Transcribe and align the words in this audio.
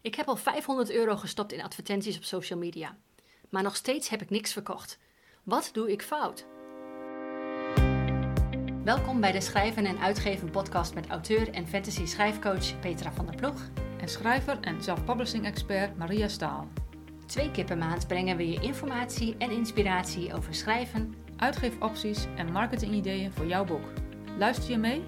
Ik 0.00 0.14
heb 0.14 0.26
al 0.26 0.36
500 0.36 0.90
euro 0.90 1.16
gestopt 1.16 1.52
in 1.52 1.62
advertenties 1.62 2.16
op 2.16 2.24
social 2.24 2.58
media. 2.58 2.96
Maar 3.48 3.62
nog 3.62 3.76
steeds 3.76 4.08
heb 4.08 4.22
ik 4.22 4.30
niks 4.30 4.52
verkocht. 4.52 4.98
Wat 5.42 5.70
doe 5.72 5.92
ik 5.92 6.02
fout? 6.02 6.46
Welkom 8.84 9.20
bij 9.20 9.32
de 9.32 9.40
Schrijven 9.40 9.84
en 9.84 9.98
Uitgeven 9.98 10.50
podcast 10.50 10.94
met 10.94 11.06
auteur 11.06 11.50
en 11.50 11.68
fantasy 11.68 12.06
schrijfcoach 12.06 12.80
Petra 12.80 13.12
van 13.12 13.26
der 13.26 13.34
Ploeg. 13.34 13.68
En 14.00 14.08
schrijver 14.08 14.60
en 14.60 14.82
self-publishing 14.82 15.46
expert 15.46 15.96
Maria 15.96 16.28
Staal. 16.28 16.68
Twee 17.26 17.50
keer 17.50 17.64
per 17.64 17.78
maand 17.78 18.06
brengen 18.06 18.36
we 18.36 18.48
je 18.48 18.60
informatie 18.60 19.36
en 19.38 19.50
inspiratie 19.50 20.34
over 20.34 20.54
schrijven, 20.54 21.14
Uitgeefopties 21.36 22.26
en 22.36 22.52
marketingideeën 22.52 23.32
voor 23.32 23.46
jouw 23.46 23.64
boek. 23.64 23.84
Luister 24.38 24.70
je 24.70 24.78
mee? 24.78 25.04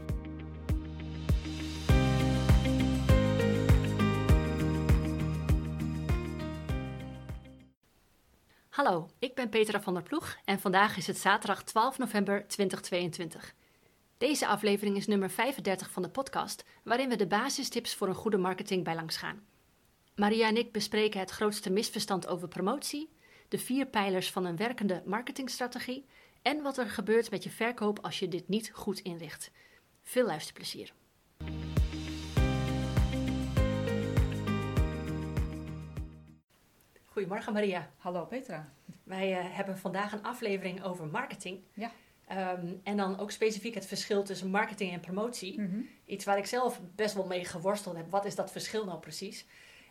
Hallo, 8.82 9.08
ik 9.18 9.34
ben 9.34 9.48
Petra 9.48 9.80
van 9.80 9.94
der 9.94 10.02
Ploeg 10.02 10.36
en 10.44 10.60
vandaag 10.60 10.96
is 10.96 11.06
het 11.06 11.18
zaterdag 11.18 11.62
12 11.62 11.98
november 11.98 12.48
2022. 12.48 13.54
Deze 14.18 14.46
aflevering 14.46 14.96
is 14.96 15.06
nummer 15.06 15.30
35 15.30 15.90
van 15.90 16.02
de 16.02 16.08
podcast, 16.08 16.64
waarin 16.84 17.08
we 17.08 17.16
de 17.16 17.26
basistips 17.26 17.94
voor 17.94 18.08
een 18.08 18.14
goede 18.14 18.36
marketing 18.36 18.84
bij 18.84 18.94
langs 18.94 19.16
gaan. 19.16 19.46
Maria 20.14 20.46
en 20.46 20.56
ik 20.56 20.72
bespreken 20.72 21.20
het 21.20 21.30
grootste 21.30 21.70
misverstand 21.70 22.26
over 22.26 22.48
promotie, 22.48 23.10
de 23.48 23.58
vier 23.58 23.86
pijlers 23.86 24.30
van 24.30 24.44
een 24.44 24.56
werkende 24.56 25.02
marketingstrategie 25.04 26.06
en 26.42 26.62
wat 26.62 26.78
er 26.78 26.90
gebeurt 26.90 27.30
met 27.30 27.44
je 27.44 27.50
verkoop 27.50 27.98
als 27.98 28.18
je 28.18 28.28
dit 28.28 28.48
niet 28.48 28.70
goed 28.74 28.98
inricht. 28.98 29.50
Veel 30.02 30.26
luisterplezier. 30.26 30.92
Goedemorgen 37.20 37.52
Maria. 37.52 37.90
Hallo 37.98 38.24
Petra. 38.24 38.72
Wij 39.02 39.30
uh, 39.30 39.56
hebben 39.56 39.78
vandaag 39.78 40.12
een 40.12 40.22
aflevering 40.22 40.82
over 40.82 41.06
marketing. 41.06 41.60
Ja. 41.74 41.90
Um, 42.54 42.80
en 42.84 42.96
dan 42.96 43.18
ook 43.18 43.30
specifiek 43.30 43.74
het 43.74 43.86
verschil 43.86 44.22
tussen 44.22 44.50
marketing 44.50 44.92
en 44.92 45.00
promotie. 45.00 45.60
Mhm. 45.60 45.80
Iets 46.04 46.24
waar 46.24 46.38
ik 46.38 46.46
zelf 46.46 46.80
best 46.94 47.14
wel 47.14 47.26
mee 47.26 47.44
geworsteld 47.44 47.96
heb. 47.96 48.10
Wat 48.10 48.24
is 48.24 48.34
dat 48.34 48.52
verschil 48.52 48.84
nou 48.84 48.98
precies? 48.98 49.46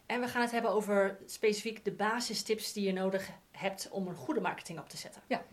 En 0.05 0.21
we 0.21 0.27
gaan 0.27 0.41
het 0.41 0.51
hebben 0.51 0.71
over 0.71 1.17
specifiek 1.25 1.85
de 1.85 1.91
basistips 1.91 2.73
die 2.73 2.85
je 2.85 2.93
nodig 2.93 3.29
hebt 3.51 3.89
om 3.89 4.07
een 4.07 4.15
goede 4.15 4.41
marketing 4.41 4.79
op 4.79 4.89
te 4.89 4.97
zetten. 4.97 5.21
Ja. 5.27 5.43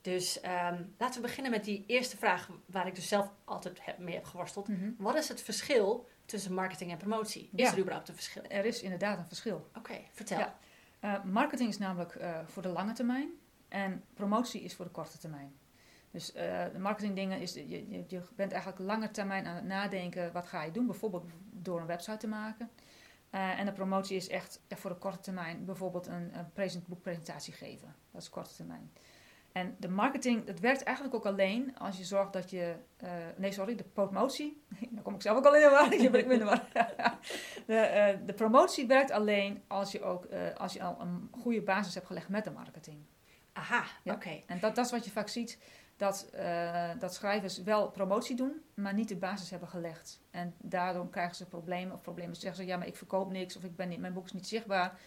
Dus 0.00 0.36
um, 0.36 0.94
laten 0.98 1.20
we 1.20 1.26
beginnen 1.26 1.52
met 1.52 1.64
die 1.64 1.84
eerste 1.86 2.16
vraag 2.16 2.50
waar 2.66 2.86
ik 2.86 2.94
dus 2.94 3.08
zelf 3.08 3.30
altijd 3.44 3.84
heb, 3.84 3.98
mee 3.98 4.14
heb 4.14 4.24
geworsteld. 4.24 4.68
Mhm. 4.68 4.90
Wat 4.98 5.14
is 5.14 5.28
het 5.28 5.42
verschil 5.42 6.08
tussen 6.24 6.54
marketing 6.54 6.90
en 6.90 6.96
promotie? 6.96 7.42
Is 7.42 7.48
Ja. 7.66 7.72
er 7.72 7.78
überhaupt 7.78 8.08
een 8.08 8.14
verschil? 8.14 8.42
Er 8.48 8.64
is 8.64 8.82
inderdaad 8.82 9.18
een 9.18 9.26
verschil. 9.26 9.70
Oké, 9.76 10.00
vertel. 10.12 10.38
Ja. 10.38 10.58
Uh, 11.04 11.24
marketing 11.24 11.68
is 11.68 11.78
namelijk 11.78 12.14
uh, 12.14 12.38
voor 12.46 12.62
de 12.62 12.68
lange 12.68 12.92
termijn 12.92 13.30
en 13.68 14.04
promotie 14.14 14.60
is 14.62 14.74
voor 14.74 14.84
de 14.84 14.90
korte 14.90 15.18
termijn. 15.18 15.52
Dus 16.10 16.34
uh, 16.34 16.64
de 16.72 16.78
marketingdingen 16.78 17.40
is, 17.40 17.54
je, 17.54 18.06
je, 18.08 18.20
bent 18.36 18.52
eigenlijk 18.52 18.82
lange 18.82 19.10
termijn 19.10 19.46
aan 19.46 19.54
het 19.54 19.64
nadenken, 19.64 20.32
wat 20.32 20.46
ga 20.46 20.62
je 20.62 20.70
doen? 20.70 20.86
Bijvoorbeeld 20.86 21.24
door 21.50 21.80
een 21.80 21.86
website 21.86 22.16
te 22.16 22.28
maken. 22.28 22.70
En 23.30 23.66
de 23.66 23.72
promotie 23.72 24.16
is 24.16 24.28
echt 24.28 24.60
voor 24.68 24.90
de 24.90 24.96
korte 24.96 25.20
termijn, 25.20 25.64
bijvoorbeeld 25.64 26.06
een, 26.06 26.38
een 26.38 26.52
present, 26.52 26.86
boekpresentatie 26.86 27.52
geven. 27.52 27.94
Dat 28.10 28.22
is 28.22 28.30
korte 28.30 28.54
termijn. 28.54 28.90
En 29.54 29.76
de 29.78 29.88
marketing, 29.88 30.44
dat 30.44 30.60
werkt 30.60 30.82
eigenlijk 30.82 31.16
ook 31.16 31.26
alleen 31.26 31.78
als 31.78 31.98
je 31.98 32.04
zorgt 32.04 32.32
dat 32.32 32.50
je, 32.50 32.74
uh, 33.04 33.10
nee 33.36 33.52
sorry, 33.52 33.74
de 33.74 33.84
promotie, 33.84 34.62
daar 34.90 35.02
kom 35.02 35.14
ik 35.14 35.22
zelf 35.22 35.36
ook 35.36 35.46
al 35.46 35.56
in 35.56 36.10
ben 36.10 36.20
ik 36.20 36.26
minder 36.26 36.62
de, 37.66 38.14
uh, 38.16 38.26
de 38.26 38.32
promotie 38.32 38.86
werkt 38.86 39.10
alleen 39.10 39.62
als 39.66 39.92
je 39.92 40.02
ook, 40.02 40.26
uh, 40.32 40.54
als 40.54 40.72
je 40.72 40.82
al 40.82 41.00
een 41.00 41.28
goede 41.30 41.62
basis 41.62 41.94
hebt 41.94 42.06
gelegd 42.06 42.28
met 42.28 42.44
de 42.44 42.50
marketing. 42.50 42.98
Aha, 43.52 43.84
Ja. 44.02 44.12
oké. 44.14 44.26
Okay. 44.26 44.44
En 44.46 44.60
dat, 44.60 44.74
dat 44.74 44.84
is 44.84 44.90
wat 44.90 45.04
je 45.04 45.10
vaak 45.10 45.28
ziet, 45.28 45.58
dat, 45.96 46.30
dat 46.98 47.14
schrijvers 47.14 47.62
wel 47.62 47.90
promotie 47.90 48.36
doen, 48.36 48.62
maar 48.74 48.94
niet 48.94 49.08
de 49.08 49.16
basis 49.16 49.50
hebben 49.50 49.68
gelegd. 49.68 50.20
En 50.30 50.54
daardoor 50.58 51.10
krijgen 51.10 51.36
ze 51.36 51.46
problemen, 51.46 51.94
of 51.94 52.00
problemen 52.00 52.36
zeggen 52.36 52.56
ze, 52.56 52.66
ja 52.66 52.76
maar 52.76 52.86
ik 52.86 52.96
verkoop 52.96 53.30
niks, 53.30 53.56
of 53.56 53.64
ik 53.64 53.76
ben 53.76 53.88
niet, 53.88 54.00
mijn 54.00 54.12
boek 54.12 54.24
is 54.24 54.32
niet 54.32 54.48
zichtbaar. 54.48 54.98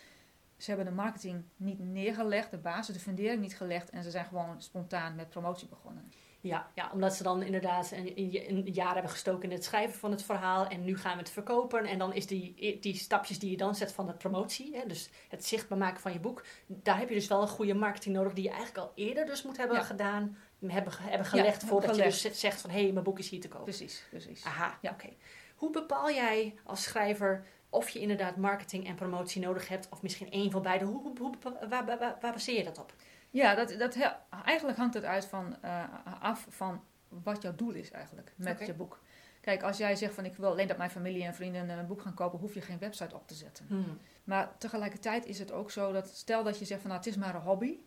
Ze 0.57 0.68
hebben 0.72 0.85
de 0.85 1.01
marketing 1.01 1.44
niet 1.56 1.79
neergelegd, 1.79 2.51
de 2.51 2.57
basis, 2.57 2.94
de 2.95 3.00
fundering 3.01 3.41
niet 3.41 3.57
gelegd 3.57 3.90
en 3.90 4.03
ze 4.03 4.12
zijn 4.12 4.25
gewoon 4.25 4.62
spontaan 4.62 5.16
met 5.16 5.29
promotie 5.29 5.68
begonnen. 5.68 6.12
Ja, 6.41 6.68
ja 6.75 6.90
omdat 6.94 7.16
ze 7.16 7.23
dan 7.23 7.41
inderdaad 7.44 7.91
een, 7.91 8.13
een 8.50 8.73
jaar 8.73 8.94
hebben 8.94 9.12
gestoken 9.12 9.50
in 9.50 9.56
het 9.56 9.63
schrijven 9.63 10.00
van 10.00 10.12
het 10.12 10.23
verhaal 10.23 10.68
en 10.68 10.84
nu 10.84 10.97
gaan 10.97 11.13
we 11.13 11.19
het 11.19 11.29
verkopen. 11.29 11.85
En 11.85 11.97
dan 11.97 12.13
is 12.13 12.28
die, 12.28 12.78
die 12.79 12.95
stapjes 12.95 13.40
die 13.40 13.51
je 13.51 13.57
dan 13.57 13.75
zet 13.75 13.91
van 13.91 14.07
de 14.07 14.13
promotie, 14.13 14.75
hè, 14.75 14.85
dus 14.88 15.09
het 15.29 15.45
zichtbaar 15.45 15.78
maken 15.78 16.01
van 16.01 16.13
je 16.13 16.19
boek, 16.19 16.45
daar 16.68 16.97
heb 17.00 17.09
je 17.09 17.16
dus 17.16 17.28
wel 17.28 17.41
een 17.41 17.47
goede 17.47 17.74
marketing 17.74 18.16
nodig 18.16 18.34
die 18.34 18.44
je 18.44 18.50
eigenlijk 18.50 18.78
al 18.78 18.91
eerder 18.95 19.25
dus 19.25 19.44
moet 19.44 19.57
hebben 19.57 19.78
Ja. 19.78 19.84
gedaan, 19.84 20.38
hebben, 20.66 20.94
hebben 21.00 21.28
gelegd 21.28 21.62
Ja, 21.62 21.68
voordat 21.68 21.89
gelegd. 21.89 22.22
je 22.22 22.29
dus 22.29 22.39
zegt 22.39 22.62
van 22.62 22.69
hé, 22.69 22.81
hey, 22.84 22.91
mijn 22.91 23.03
boek 23.03 23.19
is 23.19 23.29
hier 23.29 23.41
te 23.41 23.47
koop. 23.47 23.63
Precies, 23.63 24.03
precies. 24.09 24.44
Aha, 24.45 24.78
Ja. 24.81 24.91
oké. 24.91 25.09
Hoe 25.56 25.72
bepaal 25.72 26.12
jij 26.12 26.56
als 26.63 26.84
schrijver 26.84 27.45
of 27.69 27.89
je 27.89 28.00
inderdaad 28.00 28.35
marketing 28.35 28.88
en 28.88 28.95
promotie 28.95 29.41
nodig 29.41 29.67
hebt, 29.67 29.89
of 29.89 30.01
misschien 30.01 30.31
één 30.31 30.51
van 30.51 30.61
beide? 30.61 30.85
Hoe, 30.85 31.13
waar, 31.41 31.69
waar, 31.69 31.85
waar, 31.85 32.17
waar 32.22 32.31
baseer 32.31 32.57
je 32.57 32.63
dat 32.63 32.79
op? 32.79 32.94
Ja, 33.29 33.55
dat, 33.55 33.75
dat, 33.78 33.97
eigenlijk 34.45 34.78
hangt 34.78 34.94
het 34.94 35.03
uit 35.03 35.25
van, 35.25 35.61
eh, 35.61 35.83
af 36.19 36.45
van 36.50 36.83
wat 37.07 37.41
jouw 37.41 37.56
doel 37.56 37.72
is 37.72 37.91
eigenlijk 37.91 38.33
met 38.35 38.66
je 38.66 38.73
boek. 38.73 39.00
Kijk, 39.41 39.63
als 39.63 39.77
jij 39.77 39.95
zegt 39.95 40.13
van 40.13 40.25
ik 40.25 40.35
wil 40.35 40.50
alleen 40.50 40.67
dat 40.67 40.77
mijn 40.77 40.89
familie 40.89 41.23
en 41.23 41.33
vrienden 41.33 41.69
een 41.69 41.88
boek 41.88 42.01
gaan 42.01 42.13
kopen, 42.13 42.39
hoef 42.39 42.53
je 42.53 42.61
geen 42.61 42.79
website 42.79 43.16
op 43.16 43.27
te 43.27 43.33
zetten. 43.33 43.66
Hmm. 43.67 44.00
Maar 44.23 44.57
tegelijkertijd 44.57 45.25
is 45.25 45.39
het 45.39 45.51
ook 45.51 45.72
zo 45.72 45.91
dat 45.91 46.07
stel 46.07 46.44
dat 46.44 46.59
je 46.59 46.66
zegt 46.66 46.81
van 46.81 46.89
nou 46.89 47.01
het 47.01 47.11
is 47.11 47.17
maar 47.17 47.35
een 47.35 47.41
hobby, 47.41 47.79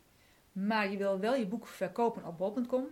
maar 0.53 0.91
je 0.91 0.97
wil 0.97 1.19
wel 1.19 1.35
je 1.35 1.47
boek 1.47 1.67
verkopen 1.67 2.25
op 2.25 2.39
bol.com. 2.39 2.87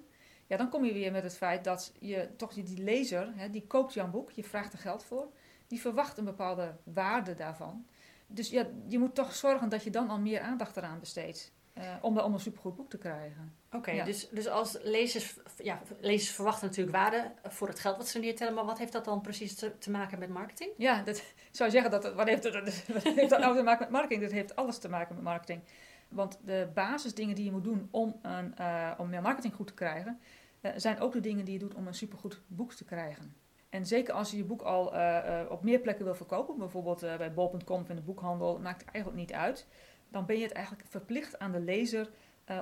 Ja, 0.46 0.56
dan 0.56 0.68
kom 0.68 0.84
je 0.84 0.92
weer 0.92 1.12
met 1.12 1.22
het 1.22 1.36
feit 1.36 1.64
dat 1.64 1.92
je 1.98 2.28
toch 2.36 2.52
die, 2.52 2.64
die 2.64 2.82
lezer, 2.82 3.32
hè, 3.34 3.50
die 3.50 3.66
koopt 3.66 3.94
jouw 3.94 4.10
boek, 4.10 4.30
je 4.30 4.44
vraagt 4.44 4.72
er 4.72 4.78
geld 4.78 5.04
voor, 5.04 5.28
die 5.68 5.80
verwacht 5.80 6.18
een 6.18 6.24
bepaalde 6.24 6.74
waarde 6.84 7.34
daarvan. 7.34 7.86
Dus 8.26 8.50
ja, 8.50 8.66
je 8.88 8.98
moet 8.98 9.14
toch 9.14 9.34
zorgen 9.34 9.68
dat 9.68 9.82
je 9.84 9.90
dan 9.90 10.08
al 10.10 10.18
meer 10.18 10.40
aandacht 10.40 10.76
eraan 10.76 11.00
besteedt. 11.00 11.52
eh, 11.72 11.94
om, 12.00 12.18
om 12.18 12.34
een 12.34 12.40
supergoed 12.40 12.76
boek 12.76 12.90
te 12.90 12.98
krijgen. 12.98 13.54
Oké, 13.72 13.90
Ja. 13.90 14.04
dus, 14.04 14.28
dus 14.30 14.46
als 14.48 14.78
lezers, 14.82 15.36
ja, 15.58 15.82
lezers 16.00 16.30
verwachten 16.34 16.66
natuurlijk 16.68 16.96
waarde 16.96 17.32
voor 17.42 17.68
het 17.68 17.78
geld 17.78 17.96
wat 17.96 18.08
ze 18.08 18.18
neertellen, 18.18 18.54
maar 18.54 18.64
wat 18.64 18.78
heeft 18.78 18.92
dat 18.92 19.04
dan 19.04 19.20
precies 19.20 19.54
te, 19.54 19.78
te 19.78 19.90
maken 19.90 20.18
met 20.18 20.28
marketing? 20.28 20.70
Ja, 20.76 21.02
dat 21.02 21.22
zou 21.50 21.70
zeggen 21.70 21.90
dat. 21.90 22.14
Wat 22.14 22.26
heeft, 22.28 22.42
dat, 22.42 22.54
wat 22.86 23.02
heeft 23.02 23.30
dat 23.30 23.40
nou 23.40 23.56
te 23.56 23.62
maken 23.62 23.80
met 23.80 23.90
marketing? 23.90 24.20
Dat 24.22 24.30
heeft 24.32 24.56
alles 24.56 24.78
te 24.78 24.88
maken 24.88 25.14
met 25.14 25.24
marketing. 25.24 25.60
Want 26.08 26.38
de 26.44 26.68
basisdingen 26.74 27.34
die 27.34 27.44
je 27.44 27.50
moet 27.52 27.64
doen 27.64 27.88
om, 27.90 28.18
een, 28.22 28.56
eh, 28.56 28.90
om 28.98 29.08
meer 29.08 29.22
marketing 29.22 29.54
goed 29.54 29.66
te 29.66 29.74
krijgen, 29.74 30.20
eh, 30.60 30.72
zijn 30.76 31.00
ook 31.00 31.12
de 31.12 31.20
dingen 31.20 31.44
die 31.44 31.52
je 31.54 31.60
doet 31.60 31.74
om 31.74 31.86
een 31.86 31.94
supergoed 31.94 32.40
boek 32.46 32.72
te 32.74 32.84
krijgen. 32.84 33.34
En 33.68 33.86
zeker 33.86 34.14
als 34.14 34.30
je 34.30 34.36
je 34.36 34.44
boek 34.44 34.62
al 34.62 34.94
eh, 34.94 35.40
eh, 35.40 35.50
op 35.50 35.62
meer 35.62 35.78
plekken 35.78 36.04
wil 36.04 36.14
verkopen, 36.14 36.58
bijvoorbeeld 36.58 37.02
eh, 37.02 37.16
bij 37.16 37.32
bol.com 37.32 37.80
of 37.80 37.88
in 37.88 37.96
de 37.96 38.02
boekhandel, 38.02 38.58
maakt 38.58 38.80
het 38.80 38.90
eigenlijk 38.90 39.24
niet 39.26 39.32
uit. 39.32 39.66
Dan 40.10 40.26
ben 40.26 40.36
je 40.36 40.42
het 40.42 40.52
eigenlijk 40.52 40.86
verplicht 40.88 41.38
aan 41.38 41.52
de 41.52 41.60
lezer 41.60 42.10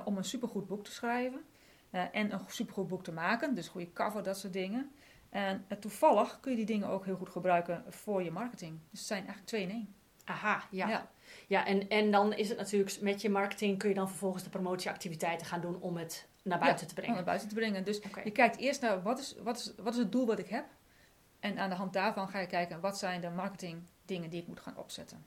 om 0.05 0.17
een 0.17 0.23
supergoed 0.23 0.67
boek 0.67 0.83
te 0.83 0.91
schrijven. 0.91 1.41
en 1.91 2.33
een 2.33 2.39
supergoed 2.47 2.87
boek 2.87 3.03
te 3.03 3.11
maken, 3.11 3.55
dus 3.55 3.67
goede 3.67 3.93
cover, 3.93 4.23
dat 4.23 4.37
soort 4.37 4.53
dingen. 4.53 4.91
En 5.29 5.65
toevallig 5.79 6.39
kun 6.39 6.51
je 6.51 6.57
die 6.57 6.65
dingen 6.65 6.87
ook 6.87 7.05
heel 7.05 7.15
goed 7.15 7.29
gebruiken 7.29 7.83
voor 7.87 8.23
je 8.23 8.31
marketing. 8.31 8.79
Dus 8.89 8.99
het 8.99 9.07
zijn 9.07 9.19
eigenlijk 9.19 9.47
twee 9.47 9.61
in 9.61 9.69
één. 9.69 9.95
Aha, 10.23 10.63
ja. 10.71 10.89
Ja, 10.89 11.09
Ja. 11.47 11.65
en, 11.65 11.89
en 11.89 12.11
dan 12.11 12.33
is 12.33 12.49
het 12.49 12.57
natuurlijk, 12.57 13.01
met 13.01 13.21
je 13.21 13.29
marketing 13.29 13.77
kun 13.77 13.89
je 13.89 13.95
dan 13.95 14.07
vervolgens 14.09 14.43
de 14.43 14.49
promotieactiviteiten 14.49 15.47
gaan 15.47 15.61
doen 15.61 15.81
om 15.81 15.97
het 15.97 16.27
naar 16.43 16.59
buiten 16.59 16.87
te 16.87 16.93
Om 16.93 16.95
brengen. 16.95 17.15
naar 17.15 17.25
buiten 17.25 17.47
te 17.47 17.55
brengen. 17.55 17.83
Dus 17.83 18.01
je 18.23 18.31
kijkt 18.31 18.57
eerst 18.57 18.81
naar 18.81 19.01
wat 19.01 19.19
is, 19.19 19.35
wat, 19.43 19.57
is, 19.57 19.73
wat 19.77 19.93
is 19.93 19.99
het 19.99 20.11
doel 20.11 20.25
wat 20.25 20.39
ik 20.39 20.47
heb. 20.49 20.65
En 21.47 21.59
aan 21.59 21.69
de 21.69 21.75
hand 21.75 21.93
daarvan 21.93 22.29
ga 22.29 22.39
je 22.39 22.47
kijken 22.47 22.79
wat 22.79 22.97
zijn 22.97 23.21
de 23.21 23.29
marketing 23.29 23.83
dingen 24.05 24.29
die 24.29 24.41
ik 24.41 24.47
moet 24.47 24.59
gaan 24.59 24.77
opzetten. 24.77 25.25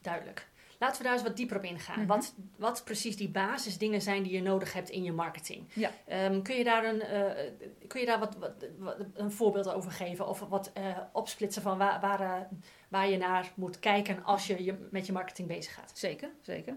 Duidelijk. 0.00 0.48
Laten 0.78 0.96
we 0.98 1.02
daar 1.04 1.12
eens 1.12 1.22
wat 1.22 1.36
dieper 1.36 1.56
op 1.56 1.64
ingaan. 1.64 1.98
Mhm. 1.98 2.06
wat, 2.08 2.34
wat 2.56 2.84
precies 2.84 3.16
die 3.16 3.28
basisdingen 3.28 4.02
zijn 4.02 4.22
die 4.22 4.32
je 4.32 4.42
nodig 4.42 4.72
hebt 4.72 4.88
in 4.90 5.02
je 5.02 5.12
marketing. 5.12 5.64
Ja. 5.72 5.90
Ehm, 6.06 6.42
kun 6.42 6.56
je 6.56 6.64
daar, 6.64 6.84
een, 6.84 7.00
eh, 7.00 7.50
kun 7.86 8.00
je 8.00 8.06
daar 8.06 8.18
wat, 8.18 8.36
wat, 8.36 8.52
wat- 8.78 8.96
een 9.14 9.32
voorbeeld 9.32 9.68
over 9.72 9.90
geven? 9.90 10.28
Of 10.28 10.40
wat 10.40 10.70
eh, 10.72 10.98
opsplitsen 11.12 11.62
van 11.62 11.78
waar, 11.78 12.00
waar, 12.00 12.20
eh, 12.20 12.40
waar 12.88 13.08
je 13.08 13.16
naar 13.16 13.52
moet 13.54 13.78
kijken 13.78 14.24
als 14.24 14.46
je, 14.46 14.64
je 14.64 14.86
met 14.90 15.06
je 15.06 15.12
marketing 15.12 15.48
bezig 15.48 15.74
gaat? 15.74 15.90
Zeker, 15.94 16.30
zeker. 16.40 16.76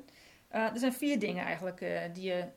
Er 0.50 0.72
zijn 0.80 0.94
vier 0.94 1.20
dingen 1.20 1.46
eigenlijk 1.46 1.80
die, 2.14 2.24
je, 2.24 2.48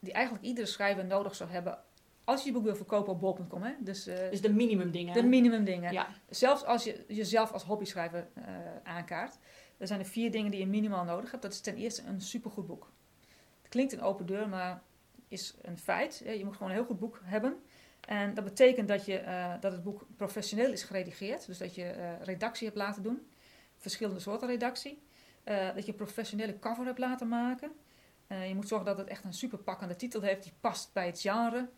die 0.00 0.12
eigenlijk 0.12 0.44
iedere 0.44 0.66
schrijver 0.66 1.04
nodig 1.04 1.34
zou 1.34 1.50
hebben 1.50 1.78
als 2.24 2.40
je 2.40 2.46
je 2.46 2.52
boek 2.54 2.64
wil 2.64 2.76
verkopen 2.76 3.12
op 3.12 3.20
bol.com. 3.20 3.62
Hè? 3.62 3.72
Dus, 3.78 4.06
eh, 4.06 4.30
Dus 4.30 4.40
de 4.40 4.52
minimum 4.52 4.90
dingen. 4.90 5.14
de 5.14 5.22
minimum 5.22 5.64
dingen. 5.64 5.92
ja. 5.92 6.08
Zelfs 6.28 6.64
als 6.64 6.84
je 6.84 7.04
jezelf 7.08 7.52
als 7.52 7.62
hobbyschrijver 7.62 8.28
eh 8.34 8.44
aankaart. 8.82 9.38
Er 9.78 9.86
zijn 9.86 10.00
er 10.00 10.06
vier 10.06 10.30
dingen 10.30 10.50
die 10.50 10.60
je 10.60 10.66
minimaal 10.66 11.04
nodig 11.04 11.30
hebt. 11.30 11.42
Dat 11.42 11.52
is 11.52 11.60
ten 11.60 11.76
eerste 11.76 12.02
een 12.06 12.20
supergoed 12.20 12.66
boek. 12.66 12.92
Het 13.62 13.68
klinkt 13.68 13.92
een 13.92 14.02
open 14.02 14.26
deur, 14.26 14.48
maar 14.48 14.82
is 15.28 15.54
een 15.62 15.78
feit. 15.78 16.22
Je 16.26 16.44
moet 16.44 16.52
gewoon 16.52 16.68
een 16.68 16.76
heel 16.76 16.86
goed 16.86 16.98
boek 16.98 17.20
hebben. 17.24 17.56
En 18.00 18.34
dat 18.34 18.44
betekent 18.44 18.88
dat, 18.88 19.04
je, 19.04 19.18
eh, 19.18 19.52
dat 19.60 19.72
het 19.72 19.82
boek 19.82 20.06
professioneel 20.16 20.72
is 20.72 20.82
geredigeerd. 20.82 21.46
Dus 21.46 21.58
dat 21.58 21.74
je 21.74 22.16
redactie 22.20 22.66
hebt 22.66 22.78
laten 22.78 23.02
doen. 23.02 23.28
verschillende 23.76 24.20
soorten 24.20 24.48
redactie. 24.48 25.02
Dat 25.44 25.84
je 25.86 25.90
een 25.90 25.94
professionele 25.94 26.58
cover 26.58 26.84
hebt 26.84 26.98
laten 26.98 27.28
maken. 27.28 27.70
Je 28.28 28.54
moet 28.54 28.68
zorgen 28.68 28.86
dat 28.86 28.98
het 28.98 29.08
echt 29.08 29.24
een 29.24 29.32
super 29.32 29.58
pakkende 29.58 29.96
titel 29.96 30.20
heeft 30.20 30.42
die 30.42 30.52
past 30.60 30.92
bij 30.92 31.06
het 31.06 31.20
genre. 31.20 31.68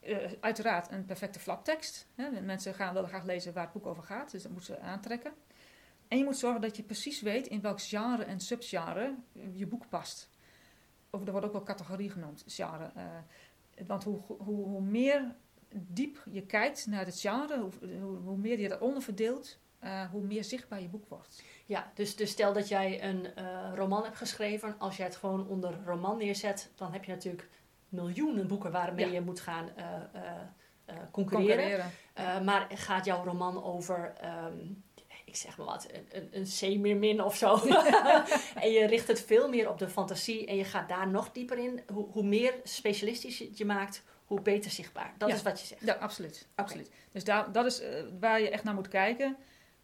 Eh, 0.00 0.16
uiteraard 0.40 0.90
een 0.90 1.04
perfecte 1.04 1.40
flaptekst. 1.40 2.06
Hè. 2.14 2.40
Mensen 2.40 2.74
gaan, 2.74 2.94
willen 2.94 3.08
graag 3.08 3.24
lezen 3.24 3.52
waar 3.52 3.64
het 3.64 3.72
boek 3.72 3.86
over 3.86 4.02
gaat, 4.02 4.30
dus 4.30 4.42
dat 4.42 4.52
moeten 4.52 4.74
ze 4.74 4.80
aantrekken. 4.80 5.32
En 6.08 6.18
je 6.18 6.24
moet 6.24 6.38
zorgen 6.38 6.60
dat 6.60 6.76
je 6.76 6.82
precies 6.82 7.20
weet 7.20 7.46
in 7.46 7.60
welk 7.60 7.80
genre 7.80 8.24
en 8.24 8.40
subgenre 8.40 9.14
je 9.52 9.66
boek 9.66 9.88
past. 9.88 10.28
Of 11.10 11.26
er 11.26 11.30
wordt 11.30 11.46
ook 11.46 11.52
wel 11.52 11.62
categorie 11.62 12.10
genoemd, 12.10 12.44
genre. 12.46 12.90
want 13.86 14.04
hoe, 14.04 14.20
hoe, 14.26 14.66
hoe 14.66 14.80
meer 14.80 15.34
diep 15.74 16.22
je 16.30 16.46
kijkt 16.46 16.86
naar 16.86 17.04
het 17.04 17.20
genre, 17.20 17.60
hoe, 17.60 18.16
hoe, 18.24 18.36
meer 18.36 18.60
je 18.60 18.68
dat 18.68 18.80
onderverdeelt, 18.80 19.58
uh, 19.84 20.10
hoe 20.10 20.22
meer 20.22 20.44
zichtbaar 20.44 20.80
je 20.80 20.88
boek 20.88 21.08
wordt. 21.08 21.42
Ja, 21.66 21.92
dus, 21.94 22.16
dus 22.16 22.30
stel 22.30 22.52
dat 22.52 22.68
jij 22.68 23.04
een 23.04 23.34
roman 23.74 24.04
hebt 24.04 24.16
geschreven. 24.16 24.74
Als 24.78 24.96
jij 24.96 25.06
het 25.06 25.16
gewoon 25.16 25.48
onder 25.48 25.82
roman 25.84 26.16
neerzet, 26.18 26.70
dan 26.74 26.92
heb 26.92 27.04
je 27.04 27.12
natuurlijk 27.12 27.48
miljoenen 27.90 28.46
boeken 28.46 28.72
waarmee 28.72 29.06
ja. 29.06 29.12
je 29.12 29.20
moet 29.20 29.40
gaan 29.40 29.68
uh, 29.76 30.96
concurreren. 31.10 31.90
concurreren. 32.10 32.44
maar 32.44 32.66
gaat 32.74 33.04
jouw 33.04 33.24
roman 33.24 33.64
over, 33.64 34.12
um, 34.24 34.84
ik 35.24 35.36
zeg 35.36 35.56
maar 35.56 35.66
wat, 35.66 35.88
een, 36.10 36.28
een 36.30 36.80
C-min 36.80 37.22
of 37.22 37.36
zo. 37.36 37.54
en 38.64 38.70
je 38.70 38.86
richt 38.86 39.08
het 39.08 39.20
veel 39.20 39.48
meer 39.48 39.68
op 39.68 39.78
de 39.78 39.88
fantasie 39.88 40.46
en 40.46 40.56
je 40.56 40.64
gaat 40.64 40.88
daar 40.88 41.08
nog 41.08 41.32
dieper 41.32 41.58
in. 41.58 41.80
Hoe, 41.92 42.06
hoe 42.10 42.24
meer 42.24 42.54
specialistisch 42.64 43.38
je 43.38 43.44
het 43.44 43.58
je 43.58 43.64
maakt, 43.64 44.02
hoe 44.24 44.40
beter 44.40 44.70
zichtbaar. 44.70 45.14
Dat 45.18 45.28
ja. 45.28 45.34
is 45.34 45.42
wat 45.42 45.60
je 45.60 45.66
zegt. 45.66 45.84
Ja, 45.84 45.94
absoluut. 45.94 46.46
absoluut. 46.54 46.90
Dus 47.12 47.24
daar, 47.24 47.52
dat 47.52 47.66
is 47.66 47.82
waar 48.20 48.40
je 48.40 48.50
echt 48.50 48.64
naar 48.64 48.74
moet 48.74 48.88
kijken. 48.88 49.36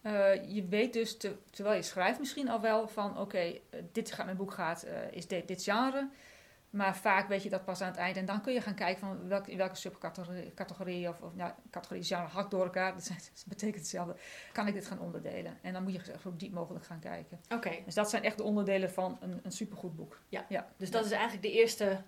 Uh, 0.02 0.54
je 0.54 0.66
weet 0.68 0.92
dus, 0.92 1.16
te, 1.16 1.36
terwijl 1.50 1.76
je 1.76 1.82
schrijft 1.82 2.18
misschien 2.18 2.48
al 2.48 2.60
wel 2.60 2.88
van... 2.88 3.10
oké, 3.10 3.20
okay, 3.20 3.62
dit 3.92 4.12
gaat, 4.12 4.24
mijn 4.24 4.36
boek 4.36 4.52
gaat, 4.52 4.84
uh, 4.86 4.92
is 5.10 5.26
dit, 5.26 5.48
dit 5.48 5.62
genre. 5.62 6.08
Maar 6.70 6.96
vaak 6.96 7.28
weet 7.28 7.42
je 7.42 7.50
dat 7.50 7.64
pas 7.64 7.80
aan 7.80 7.90
het 7.90 7.96
eind. 7.96 8.16
En 8.16 8.24
dan 8.24 8.40
kun 8.40 8.52
je 8.52 8.60
gaan 8.60 8.74
kijken 8.74 9.00
van 9.00 9.28
welke, 9.28 9.50
in 9.50 9.56
welke 9.56 9.76
subcategorie 9.76 10.54
categorie 10.54 11.08
of, 11.08 11.20
of 11.20 11.34
nou, 11.34 11.52
categorie 11.70 12.02
genre 12.02 12.28
hakt 12.28 12.50
door 12.50 12.64
elkaar. 12.64 12.94
Dat, 12.94 13.10
betekent 13.46 13.76
hetzelfde. 13.76 14.16
Kan 14.52 14.66
ik 14.66 14.74
dit 14.74 14.86
gaan 14.86 15.00
onderdelen? 15.00 15.58
En 15.62 15.72
dan 15.72 15.82
moet 15.82 15.92
je 15.92 16.14
zo 16.22 16.36
diep 16.36 16.52
mogelijk 16.52 16.84
gaan 16.84 17.00
kijken. 17.00 17.40
Oké. 17.48 17.70
Dus 17.84 17.94
dat 17.94 18.10
zijn 18.10 18.22
echt 18.22 18.36
de 18.36 18.42
onderdelen 18.42 18.90
van 18.90 19.18
een, 19.20 19.40
een 19.42 19.52
supergoed 19.52 19.96
boek. 19.96 20.20
Ja. 20.28 20.46
ja. 20.48 20.68
Dus 20.76 20.90
dat 20.90 21.04
is 21.04 21.10
eigenlijk 21.10 21.42
de 21.42 21.52
eerste 21.52 22.02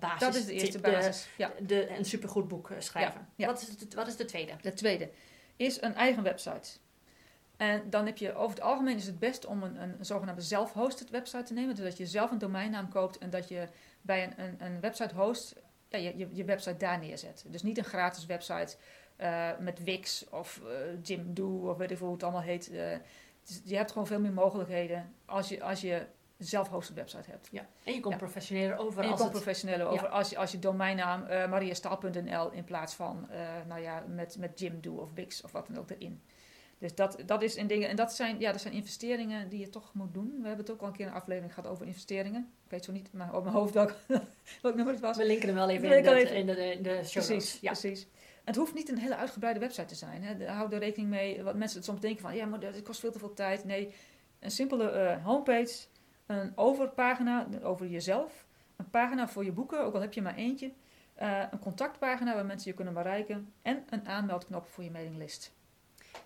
basis. 0.00 0.20
Dat 0.20 0.34
is 0.34 0.44
de 0.44 0.52
eerste 0.52 0.80
basis, 0.80 1.28
de, 1.36 1.42
ja. 1.42 1.52
De, 1.60 1.96
een 1.96 2.04
supergoed 2.04 2.48
boek 2.48 2.70
schrijven. 2.78 3.20
Ja. 3.20 3.26
Ja. 3.36 3.46
Wat, 3.46 3.62
is 3.62 3.78
de, 3.78 3.96
wat 3.96 4.06
is 4.06 4.16
de 4.16 4.24
tweede? 4.24 4.52
De 4.60 4.72
tweede 4.72 5.10
is 5.56 5.82
een 5.82 5.94
eigen 5.94 6.22
website. 6.22 6.78
En 7.56 7.90
dan 7.90 8.06
heb 8.06 8.16
je 8.16 8.34
over 8.34 8.56
het 8.56 8.64
algemeen 8.64 8.96
is 8.96 9.06
het 9.06 9.18
best 9.18 9.46
om 9.46 9.62
een, 9.62 9.80
een 9.80 9.96
zogenaamde 10.00 10.42
zelf-hosted 10.42 11.10
website 11.10 11.42
te 11.42 11.52
nemen. 11.52 11.74
Dus 11.74 11.84
dat 11.84 11.96
je 11.96 12.06
zelf 12.06 12.30
een 12.30 12.38
domeinnaam 12.38 12.88
koopt 12.88 13.18
en 13.18 13.30
dat 13.30 13.48
je 13.48 13.68
bij 14.06 14.24
een, 14.24 14.44
een, 14.44 14.56
een 14.58 14.80
website 14.80 15.14
host 15.14 15.54
ja, 15.88 15.98
je, 15.98 16.16
je, 16.16 16.28
je, 16.32 16.44
website 16.44 16.76
daar 16.76 16.98
neerzet. 16.98 17.44
Dus 17.48 17.62
niet 17.62 17.78
een 17.78 17.84
gratis 17.84 18.26
website 18.26 18.76
uh, 19.20 19.50
met 19.58 19.84
Wix 19.84 20.28
of 20.28 20.60
uh, 20.64 20.70
Jimdo 21.02 21.70
of 21.70 21.76
weet 21.76 21.90
ik 21.90 21.98
hoe 21.98 22.12
het 22.12 22.22
allemaal 22.22 22.42
heet. 22.42 22.72
Uh, 22.72 22.96
dus 23.44 23.60
je 23.64 23.76
hebt 23.76 23.92
gewoon 23.92 24.06
veel 24.06 24.20
meer 24.20 24.32
mogelijkheden 24.32 25.14
als 25.24 25.48
je, 25.48 25.62
als 25.62 25.80
je 25.80 26.06
zelf-hosted 26.38 26.96
website 26.96 27.30
hebt. 27.30 27.48
Ja. 27.52 27.66
En 27.84 27.92
je 27.92 28.00
komt 28.00 28.14
ja. 28.14 28.20
professioneler 28.20 28.76
over. 28.76 28.98
En 28.98 29.04
je 29.04 29.10
als 29.10 29.20
komt 29.20 29.32
professioneler 29.32 29.86
over 29.86 30.06
ja. 30.06 30.12
als, 30.12 30.30
je, 30.30 30.38
als 30.38 30.52
je 30.52 30.58
domeinnaam 30.58 31.22
uh, 31.22 31.48
mariastaal.nl 31.48 32.50
in 32.50 32.64
plaats 32.64 32.94
van 32.94 33.28
nou 33.66 33.80
ja, 33.80 34.04
met, 34.08 34.36
met 34.38 34.60
Jimdo 34.60 34.94
of 34.94 35.12
Wix 35.14 35.42
of 35.42 35.52
wat 35.52 35.66
dan 35.66 35.78
ook 35.78 35.90
erin. 35.90 36.22
Dus 36.78 36.94
dat, 36.94 37.22
dat 37.26 37.42
is 37.42 37.56
een 37.56 37.66
ding. 37.66 37.84
En 37.84 37.96
dat 37.96 38.12
zijn, 38.12 38.40
ja, 38.40 38.52
dat 38.52 38.60
zijn 38.60 38.74
investeringen 38.74 39.48
die 39.48 39.60
je 39.60 39.70
toch 39.70 39.94
moet 39.94 40.14
doen. 40.14 40.34
We 40.40 40.46
hebben 40.46 40.64
het 40.64 40.74
ook 40.74 40.80
al 40.80 40.86
een 40.86 40.92
keer 40.92 41.06
een 41.06 41.12
aflevering 41.12 41.54
gehad 41.54 41.70
over 41.70 41.86
investeringen. 41.86 42.52
Ik 42.64 42.70
weet 42.70 42.84
zo 42.84 42.92
niet 42.92 43.12
maar 43.12 43.34
op 43.34 43.42
mijn 43.42 43.56
hoofd 43.56 43.74
welk, 43.74 43.94
welk 44.62 44.74
nummer 44.74 44.92
het 44.92 45.02
was. 45.02 45.16
We 45.16 45.26
linken 45.26 45.46
hem 45.46 45.56
wel 45.56 45.68
even 45.68 45.96
in, 45.96 46.04
dat, 46.04 46.14
even. 46.14 46.36
in, 46.36 46.46
de, 46.46 46.72
in 46.72 46.82
de 46.82 47.04
show 47.04 47.24
Precies, 47.24 47.58
ja. 47.60 47.70
precies. 47.70 48.06
Het 48.44 48.56
hoeft 48.56 48.74
niet 48.74 48.88
een 48.88 48.98
hele 48.98 49.16
uitgebreide 49.16 49.60
website 49.60 49.86
te 49.86 49.94
zijn. 49.94 50.22
Hè. 50.22 50.46
Hou 50.46 50.72
er 50.72 50.78
rekening 50.78 51.10
mee. 51.10 51.42
Wat 51.42 51.54
mensen 51.54 51.82
soms 51.82 52.00
denken 52.00 52.22
van, 52.22 52.36
ja, 52.36 52.46
maar 52.46 52.60
dat 52.60 52.82
kost 52.82 53.00
veel 53.00 53.12
te 53.12 53.18
veel 53.18 53.34
tijd. 53.34 53.64
Nee, 53.64 53.94
een 54.40 54.50
simpele 54.50 54.92
uh, 54.92 55.24
homepage, 55.24 55.86
een 56.26 56.52
overpagina 56.54 57.48
over 57.62 57.86
jezelf, 57.86 58.46
een 58.76 58.90
pagina 58.90 59.28
voor 59.28 59.44
je 59.44 59.52
boeken, 59.52 59.84
ook 59.84 59.94
al 59.94 60.00
heb 60.00 60.12
je 60.12 60.22
maar 60.22 60.34
eentje, 60.34 60.72
uh, 61.22 61.42
een 61.50 61.58
contactpagina 61.58 62.34
waar 62.34 62.46
mensen 62.46 62.70
je 62.70 62.76
kunnen 62.76 62.94
bereiken 62.94 63.52
en 63.62 63.84
een 63.90 64.08
aanmeldknop 64.08 64.66
voor 64.66 64.84
je 64.84 64.90
mailinglist. 64.90 65.55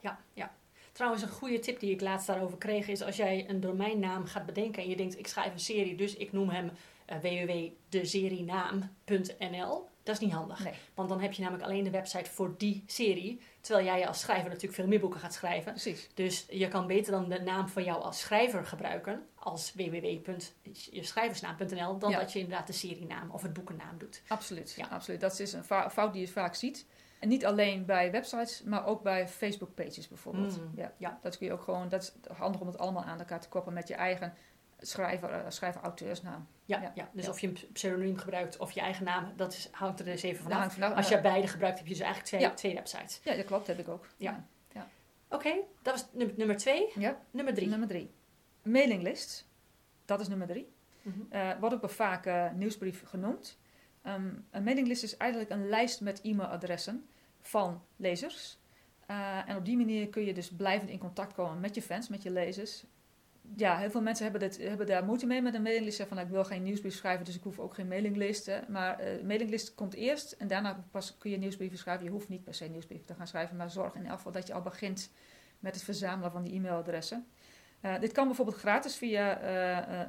Ja, 0.03 0.21
ja. 0.33 0.55
Trouwens, 0.93 1.23
een 1.23 1.29
goede 1.29 1.59
tip 1.59 1.81
die 1.81 1.91
ik 1.91 2.01
laatst 2.01 2.27
daarover 2.27 2.59
kreeg 2.59 2.89
is 2.89 3.03
als 3.03 3.17
jij 3.17 3.49
een 3.49 3.61
domeinnaam 3.61 4.27
gaat 4.27 4.47
bedenken 4.47 4.83
en 4.83 4.89
je 4.89 4.97
denkt 4.97 5.19
ik 5.19 5.27
schrijf 5.27 5.53
een 5.53 5.61
serie, 5.61 5.95
dus 5.97 6.17
ik 6.17 6.33
noem 6.33 6.49
hem 6.49 6.71
uh, 7.13 7.17
www.deseriennaam.nl. 7.19 9.89
Dat 10.03 10.15
is 10.15 10.21
niet 10.21 10.33
handig. 10.33 10.65
Nee. 10.65 10.73
Want 10.95 11.09
dan 11.09 11.21
heb 11.21 11.33
je 11.33 11.43
namelijk 11.43 11.65
alleen 11.69 11.85
de 11.85 11.91
website 11.91 12.31
voor 12.31 12.55
die 12.59 12.83
serie. 12.87 13.41
Terwijl 13.61 13.87
jij 13.87 14.09
als 14.09 14.21
schrijver 14.21 14.47
natuurlijk 14.49 14.75
veel 14.75 14.87
meer 14.87 15.01
boeken 15.01 15.21
gaat 15.21 15.35
schrijven. 15.35 15.73
Precies. 15.73 16.09
Dus 16.15 16.47
je 16.51 16.69
kan 16.69 16.87
beter 16.87 17.13
dan 17.13 17.29
de 17.29 17.41
naam 17.41 17.69
van 17.69 17.85
jou 17.85 18.03
als 18.03 18.21
schrijver 18.21 18.67
gebruiken. 18.67 19.27
Als 19.35 19.73
www.jeschrijversnaam.nl. 19.75 21.99
Dan 21.99 22.11
Ja. 22.11 22.19
dat 22.19 22.33
je 22.33 22.39
inderdaad 22.39 22.67
de 22.67 22.73
serienaam 22.73 23.31
of 23.31 23.43
het 23.43 23.53
boekennaam 23.53 23.99
doet. 23.99 24.23
Absoluut, 24.29 24.75
Ja. 24.77 24.87
absoluut. 24.87 25.21
Dat 25.21 25.41
is 25.41 25.53
een 25.53 25.65
fout 25.65 26.13
die 26.13 26.21
je 26.21 26.29
vaak 26.29 26.55
ziet. 26.55 26.87
En 27.21 27.29
niet 27.29 27.47
alleen 27.47 27.85
bij 27.85 28.11
websites, 28.11 28.63
maar 28.63 28.87
ook 28.87 29.03
bij 29.03 29.29
Facebook 29.29 29.75
pages 29.75 30.09
bijvoorbeeld. 30.09 30.59
Mm, 30.61 30.73
Ja. 30.77 30.93
ja. 30.97 31.19
Dat 31.23 31.39
kun 31.39 31.47
je 31.47 31.53
ook 31.53 31.63
gewoon, 31.63 31.89
dat 31.89 32.03
is 32.03 32.33
handig 32.37 32.61
om 32.61 32.67
het 32.67 32.79
allemaal 32.79 33.05
aan 33.05 33.19
elkaar 33.19 33.41
te 33.41 33.49
koppelen 33.49 33.75
met 33.79 33.89
je 33.89 33.95
eigen 33.95 34.35
schrijver, 34.79 35.31
eh, 35.31 35.41
schrijver 35.49 35.81
auteursnaam. 35.83 36.47
Ja, 36.65 36.81
Ja. 36.83 36.93
ja. 36.95 37.09
dus 37.13 37.25
Ja. 37.25 37.31
of 37.31 37.41
je 37.41 37.47
een 37.47 37.59
pseudoniem 37.73 38.17
gebruikt 38.17 38.57
of 38.57 38.71
je 38.73 38.81
eigen 38.81 39.05
naam, 39.05 39.33
dat 39.37 39.53
is, 39.53 39.69
hangt 39.73 39.99
er 39.99 40.05
dus 40.05 40.23
even 40.23 40.43
vanaf. 40.43 40.81
Als 40.97 41.09
je 41.09 41.21
beide 41.21 41.47
gebruikt, 41.49 41.79
heb 41.79 41.87
je 41.87 41.93
dus 41.93 42.03
eigenlijk 42.03 42.29
twee, 42.35 42.41
Ja. 42.41 42.55
twee 42.55 42.75
websites. 42.75 43.21
Ja, 43.25 43.35
dat 43.37 43.45
klopt, 43.45 43.67
heb 43.67 43.79
ik 43.79 43.89
ook. 43.89 44.07
Ja. 44.17 44.45
Oké, 45.33 45.55
dat 45.83 45.95
was 45.95 46.07
num- 46.13 46.33
nummer 46.37 46.57
twee. 46.57 46.93
Ja, 46.95 47.21
Nummer 47.31 47.55
drie. 47.55 47.69
nummer 47.69 47.89
drie. 47.89 48.11
Mailinglist, 48.63 49.49
dat 50.05 50.21
is 50.21 50.29
nummer 50.29 50.47
drie. 50.47 50.73
Mhm. 51.03 51.19
Eh, 51.29 51.51
wordt 51.61 51.75
ook 51.75 51.81
wel 51.81 51.91
vaak 51.91 52.27
eh, 52.27 52.51
nieuwsbrief 52.53 53.03
genoemd. 53.07 53.59
Ehm, 54.03 54.33
een 54.51 54.63
mailinglist 54.63 55.03
is 55.03 55.17
eigenlijk 55.17 55.51
een 55.51 55.69
lijst 55.69 56.01
met 56.01 56.21
e-mailadressen 56.23 57.09
van 57.41 57.83
lezers. 57.97 58.59
Eh, 59.07 59.49
en 59.49 59.57
op 59.57 59.65
die 59.65 59.77
manier 59.77 60.09
kun 60.09 60.25
je 60.25 60.35
dus 60.35 60.51
blijvend 60.51 60.91
in 60.91 60.99
contact 60.99 61.35
komen 61.35 61.61
met 61.61 61.75
je 61.75 61.83
fans, 61.83 62.09
met 62.09 62.23
je 62.23 62.31
lezers. 62.31 62.85
Ja, 63.57 63.79
heel 63.79 63.91
veel 63.91 64.03
mensen 64.03 64.31
hebben, 64.31 64.51
hebben 64.61 64.87
daar 64.87 65.05
moeite 65.05 65.27
mee 65.27 65.43
met 65.43 65.55
een 65.55 65.63
mailinglist. 65.63 65.99
Van, 65.99 66.09
nou, 66.11 66.27
ik 66.27 66.33
wil 66.33 66.45
geen 66.45 66.63
nieuwsbrief 66.63 66.95
schrijven, 66.95 67.25
dus 67.25 67.37
ik 67.37 67.43
hoef 67.43 67.59
ook 67.59 67.75
geen 67.75 67.89
mailinglist. 67.89 68.47
hè. 68.47 68.61
Maar 68.69 68.99
eh 68.99 69.23
mailinglist 69.23 69.75
komt 69.75 69.95
eerst 69.95 70.33
en 70.33 70.49
daarna 70.49 70.85
pas 70.91 71.19
kun 71.19 71.31
je 71.31 71.37
nieuwsbrieven 71.37 71.79
schrijven. 71.79 72.05
Je 72.05 72.11
hoeft 72.11 72.29
niet 72.29 72.45
per 72.45 72.55
se 72.55 72.65
nieuwsbrieven 72.65 73.07
te 73.07 73.15
gaan 73.15 73.27
schrijven, 73.27 73.57
maar 73.57 73.71
zorg 73.71 73.95
in 73.95 74.07
elk 74.07 74.17
geval 74.17 74.33
dat 74.33 74.47
je 74.47 74.53
al 74.53 74.63
begint 74.63 75.11
met 75.59 75.75
het 75.75 75.85
verzamelen 75.85 76.33
van 76.33 76.43
die 76.43 76.55
e-mailadressen. 76.55 77.27
Eh, 77.81 78.01
dit 78.01 78.13
kan 78.13 78.27
bijvoorbeeld 78.27 78.57
gratis 78.57 78.97
via 78.97 79.43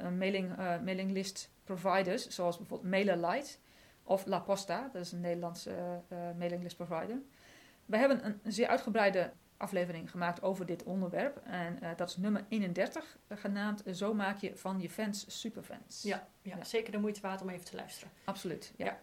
een 0.04 0.18
mailing, 0.18 0.56
mailinglist 0.56 1.50
providers, 1.64 2.28
zoals 2.28 2.56
bijvoorbeeld 2.56 2.90
MailerLite 2.90 3.56
of 4.04 4.26
La 4.26 4.38
Posta, 4.40 4.88
dat 4.92 5.02
is 5.02 5.12
een 5.12 5.20
Nederlandse 5.20 5.70
eh, 5.70 6.28
eh, 6.28 6.36
mailinglist 6.36 6.76
provider. 6.76 7.16
We 7.86 7.96
hebben 7.96 8.24
een, 8.26 8.40
een 8.42 8.52
zeer 8.52 8.66
uitgebreide 8.68 9.32
aflevering 9.56 10.10
gemaakt 10.10 10.42
over 10.42 10.66
dit 10.66 10.82
onderwerp 10.82 11.36
en 11.44 11.82
eh, 11.82 11.90
dat 11.96 12.08
is 12.08 12.16
nummer 12.16 12.44
31, 12.48 13.16
eh, 13.26 13.38
genaamd 13.38 13.82
Zo 13.94 14.14
maak 14.14 14.38
je 14.40 14.56
van 14.56 14.80
je 14.80 14.90
fans 14.90 15.40
superfans. 15.40 16.02
Ja, 16.02 16.28
ja, 16.42 16.56
Ja. 16.56 16.64
zeker 16.64 16.92
de 16.92 16.98
moeite 16.98 17.20
waard 17.20 17.42
om 17.42 17.48
even 17.48 17.64
te 17.64 17.76
luisteren. 17.76 18.12
Absoluut, 18.24 18.72
ja. 18.76 18.84
Ja. 18.84 18.98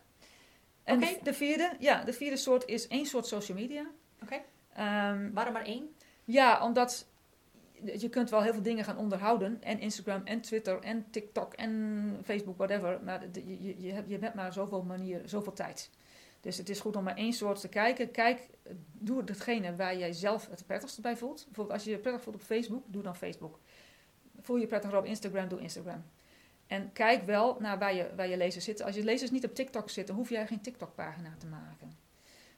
En 0.83 0.99
de 1.23 1.33
vierde, 1.33 1.75
ja, 1.79 2.03
de 2.03 2.13
vierde 2.13 2.37
soort 2.37 2.65
is 2.65 2.87
één 2.87 3.05
soort 3.05 3.25
social 3.27 3.57
media. 3.57 3.85
Oké. 4.23 4.41
Ehm, 4.73 5.31
Waarom 5.33 5.53
maar 5.53 5.65
één? 5.65 5.95
Ja, 6.25 6.63
omdat 6.63 7.07
je 7.97 8.09
kunt 8.09 8.29
wel 8.29 8.41
heel 8.41 8.53
veel 8.53 8.61
dingen 8.61 8.83
gaan 8.83 8.97
onderhouden. 8.97 9.63
En 9.63 9.79
Instagram 9.79 10.21
en 10.25 10.41
Twitter 10.41 10.79
en 10.79 11.05
TikTok 11.09 11.53
en 11.53 12.21
Facebook, 12.23 12.57
whatever. 12.57 12.99
Maar 13.03 13.25
je, 13.33 13.81
je, 13.81 13.91
hebt, 13.93 14.09
je 14.09 14.31
maar 14.35 14.53
zoveel 14.53 14.83
manieren, 14.83 15.29
zoveel 15.29 15.53
tijd. 15.53 15.89
Dus 16.41 16.57
het 16.57 16.69
is 16.69 16.79
goed 16.79 16.95
om 16.95 17.03
maar 17.03 17.15
één 17.15 17.33
soort 17.33 17.61
te 17.61 17.67
kijken. 17.67 18.11
Kijk, 18.11 18.49
doe 18.91 19.23
datgene 19.23 19.75
waar 19.75 19.97
jij 19.97 20.13
zelf 20.13 20.49
het 20.49 20.65
prettigste 20.65 21.01
bij 21.01 21.17
voelt. 21.17 21.45
Bijvoorbeeld 21.45 21.75
als 21.77 21.83
je 21.83 21.91
je 21.91 21.97
prettig 21.97 22.23
voelt 22.23 22.35
op 22.35 22.41
Facebook, 22.41 22.83
doe 22.87 23.01
dan 23.01 23.15
Facebook. 23.15 23.59
Voel 24.41 24.55
je 24.55 24.61
je 24.61 24.67
prettiger 24.67 24.97
op 24.97 25.05
Instagram, 25.05 25.47
doe 25.47 25.59
Instagram. 25.59 26.03
En 26.67 26.91
kijk 26.91 27.25
wel 27.25 27.57
naar 27.59 27.79
waar 27.79 27.95
je, 27.95 28.09
waar 28.15 28.27
je 28.27 28.37
lezers 28.37 28.65
zitten. 28.65 28.85
Als 28.85 28.95
je 28.95 29.03
lezers 29.03 29.31
niet 29.31 29.45
op 29.45 29.55
TikTok 29.55 29.89
zitten, 29.89 30.15
hoef 30.15 30.29
jij 30.29 30.47
geen 30.47 30.61
TikTok-pagina 30.61 31.35
te 31.37 31.47
maken. 31.47 32.08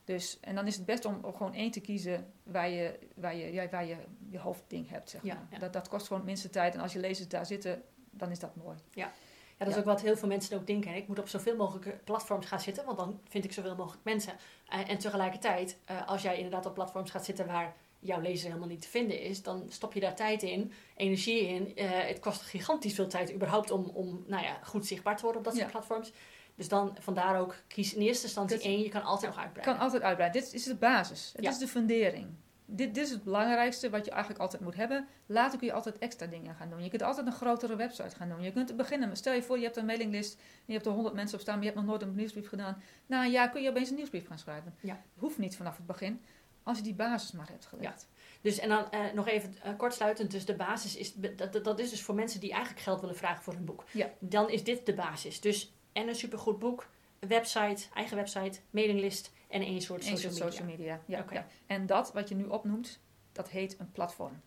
Dus, 0.06 0.38
en 0.42 0.56
dan 0.56 0.68
is 0.68 0.76
het 0.76 0.86
best 0.86 1.06
om, 1.06 1.20
om 1.22 1.34
gewoon 1.36 1.54
één 1.54 1.72
te 1.72 1.80
kiezen 1.80 2.32
waar 2.44 2.70
je, 2.70 3.00
waar 3.16 3.36
je, 3.36 3.54
ja, 3.54 3.70
waar 3.70 3.86
je, 3.86 3.96
je 4.30 4.40
hoofdding 4.40 4.90
hebt. 4.90 5.10
Zeg 5.10 5.24
Ja, 5.24 5.34
maar. 5.34 5.48
ja. 5.52 5.58
Dat, 5.60 5.74
dat 5.74 5.88
kost 5.88 6.04
gewoon 6.04 6.18
het 6.22 6.28
minste 6.28 6.50
tijd. 6.50 6.74
En 6.74 6.80
als 6.80 6.94
je 6.94 7.00
lezers 7.00 7.28
daar 7.28 7.46
zitten, 7.46 7.82
dan 8.12 8.32
is 8.32 8.40
dat 8.40 8.56
mooi. 8.56 8.78
Ja, 8.94 9.12
dat 9.58 9.68
is 9.68 9.74
Ja. 9.74 9.80
ook 9.80 9.86
wat 9.86 10.02
heel 10.02 10.18
veel 10.18 10.28
mensen 10.28 10.58
ook 10.58 10.68
denken. 10.68 10.96
Ik 10.96 11.08
moet 11.08 11.20
op 11.20 11.28
zoveel 11.28 11.56
mogelijk 11.56 12.04
platforms 12.04 12.46
gaan 12.46 12.60
zitten, 12.60 12.86
want 12.86 12.98
dan 12.98 13.20
vind 13.30 13.44
ik 13.44 13.54
zoveel 13.54 13.76
mogelijk 13.76 14.04
mensen. 14.04 14.34
Eh, 14.70 14.90
en 14.90 14.98
tegelijkertijd, 14.98 15.78
eh, 15.86 16.08
als 16.08 16.22
jij 16.22 16.36
inderdaad 16.36 16.66
op 16.66 16.74
platforms 16.74 17.12
gaat 17.12 17.26
zitten 17.26 17.46
waar 17.48 17.76
jouw 18.00 18.22
lezer 18.22 18.48
helemaal 18.48 18.68
niet 18.68 18.82
te 18.82 18.88
vinden 18.88 19.20
is, 19.22 19.44
dan 19.44 19.66
stop 19.70 19.94
je 19.94 20.00
daar 20.00 20.16
tijd 20.16 20.44
in, 20.44 20.72
energie 20.96 21.48
in. 21.48 21.76
Eh, 21.76 21.90
het 21.92 22.20
kost 22.20 22.42
gigantisch 22.42 22.94
veel 22.94 23.08
tijd 23.08 23.34
überhaupt 23.34 23.72
om, 23.72 23.86
om 23.94 24.24
nou 24.28 24.44
ja, 24.44 24.60
goed 24.64 24.86
zichtbaar 24.86 25.16
te 25.16 25.22
worden 25.22 25.40
op 25.42 25.46
dat 25.46 25.56
soort 25.56 25.66
Ja. 25.72 25.72
platforms. 25.72 26.12
Dus 26.62 26.70
dan 26.70 26.96
vandaar 27.00 27.40
ook 27.40 27.56
kies 27.68 27.94
in 27.94 28.02
eerste 28.02 28.24
instantie 28.26 28.62
één, 28.62 28.80
je 28.82 28.90
kan 28.90 29.04
altijd 29.04 29.26
nog 29.26 29.36
kan 29.36 29.44
uitbreiden. 29.44 29.80
altijd 29.84 30.02
uitbreiden. 30.04 30.42
Dit 30.42 30.54
is 30.54 30.64
de 30.64 30.76
basis. 30.76 31.32
Het 31.36 31.44
Ja. 31.44 31.50
is 31.50 31.58
de 31.58 31.68
fundering. 31.68 32.28
Dit, 32.66 32.94
dit 32.94 33.04
is 33.06 33.12
het 33.12 33.24
belangrijkste 33.24 33.90
wat 33.90 34.06
je 34.06 34.12
eigenlijk 34.12 34.42
altijd 34.42 34.62
moet 34.62 34.76
hebben. 34.76 35.08
Later 35.26 35.58
kun 35.58 35.68
je 35.68 35.74
altijd 35.74 35.98
extra 35.98 36.26
dingen 36.28 36.56
gaan 36.56 36.70
doen. 36.70 36.84
Je 36.84 36.90
kunt 36.90 37.02
altijd 37.02 37.26
een 37.28 37.32
grotere 37.34 37.76
website 37.76 38.16
gaan 38.16 38.30
doen. 38.30 38.42
Je 38.42 38.52
kunt 38.52 38.76
beginnen. 38.78 39.16
Stel 39.18 39.34
je 39.34 39.44
voor, 39.44 39.58
je 39.58 39.64
hebt 39.64 39.78
een 39.78 39.86
mailinglist. 39.86 40.34
En 40.36 40.42
je 40.66 40.74
hebt 40.74 40.86
er 40.86 40.92
100 40.92 41.16
mensen 41.16 41.36
op 41.36 41.42
staan, 41.42 41.54
maar 41.56 41.64
je 41.64 41.70
hebt 41.72 41.82
nog 41.82 41.90
nooit 41.92 42.02
een 42.10 42.16
nieuwsbrief 42.16 42.48
gedaan. 42.50 42.82
Na 43.06 43.24
een 43.24 43.32
jaar 43.32 43.50
kun 43.50 43.62
je 43.62 43.70
opeens 43.70 43.90
een 43.90 43.96
nieuwsbrief 43.96 44.28
gaan 44.28 44.40
schrijven. 44.40 44.76
Ja. 44.82 45.02
Hoeft 45.18 45.38
niet 45.38 45.56
vanaf 45.56 45.78
het 45.78 45.86
begin. 45.86 46.22
Als 46.64 46.78
je 46.78 46.84
die 46.84 46.94
basis 46.94 47.32
maar 47.32 47.48
hebt 47.50 47.66
gelegd. 47.66 48.08
Dus 48.42 48.60
en 48.60 48.70
dan 48.70 48.92
eh, 48.92 49.00
nog 49.14 49.28
even 49.28 49.56
eh, 49.64 49.72
kortsluitend, 49.78 50.32
dus 50.32 50.46
de 50.46 50.56
basis 50.56 50.96
is, 50.96 51.14
dat, 51.14 51.54
dat- 51.54 51.64
dat 51.64 51.80
is 51.80 51.90
dus 51.90 52.02
voor 52.02 52.16
mensen 52.16 52.40
die 52.40 52.52
eigenlijk 52.52 52.82
geld 52.84 53.00
willen 53.02 53.16
vragen 53.16 53.44
voor 53.44 53.54
hun 53.54 53.66
boek. 53.66 53.84
Ja. 53.92 54.10
Dan 54.20 54.50
is 54.50 54.64
dit 54.64 54.86
de 54.86 54.94
basis. 54.94 55.42
Dus 55.42 55.74
en 55.92 56.08
een 56.08 56.16
supergoed 56.16 56.60
boek, 56.60 56.90
een 57.20 57.28
website, 57.28 57.84
eigen 57.94 58.18
website, 58.18 58.60
mailinglist 58.70 59.32
en 59.48 59.62
één 59.62 59.82
soort 59.82 60.06
Eén 60.06 60.18
social 60.18 60.32
soort 60.32 60.44
media. 60.44 60.52
social 60.52 60.68
media. 60.68 61.02
Ja, 61.06 61.26
ja. 61.32 61.46
En 61.66 61.86
dat 61.86 62.14
wat 62.14 62.30
je 62.30 62.36
nu 62.36 62.44
opnoemt, 62.46 63.00
dat 63.32 63.50
heet 63.50 63.80
een 63.80 63.92
platform. 63.92 64.42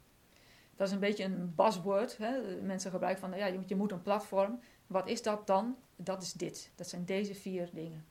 Dat 0.77 0.87
is 0.87 0.93
een 0.93 1.01
beetje 1.01 1.25
een 1.25 1.55
buzzword. 1.55 2.17
Hè? 2.19 2.61
Mensen 2.63 2.91
gebruiken 2.91 3.29
van, 3.29 3.39
ja, 3.39 3.47
je 3.47 3.59
moet, 3.59 3.69
je 3.69 3.77
moet 3.77 3.93
een 3.93 4.03
platform. 4.03 4.61
Wat 4.87 5.09
is 5.09 5.23
dat 5.23 5.47
dan? 5.47 5.77
Dat 5.97 6.23
is 6.23 6.33
dit. 6.33 6.71
Dat 6.75 6.89
zijn 6.89 7.05
deze 7.05 7.35
vier 7.35 7.69
dingen. 7.73 8.05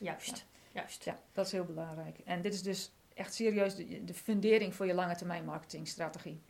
Juist, 0.00 0.46
juist. 0.72 1.04
Ja, 1.04 1.18
dat 1.32 1.46
is 1.46 1.52
heel 1.52 1.64
belangrijk. 1.64 2.18
En 2.24 2.42
dit 2.42 2.54
is 2.54 2.62
dus 2.62 2.92
echt 3.14 3.34
serieus 3.34 3.74
de, 3.74 4.04
de 4.04 4.14
fundering 4.14 4.74
voor 4.74 4.86
je 4.86 4.94
lange 4.94 5.16
termijn 5.16 5.44
marketingstrategie. 5.44 6.40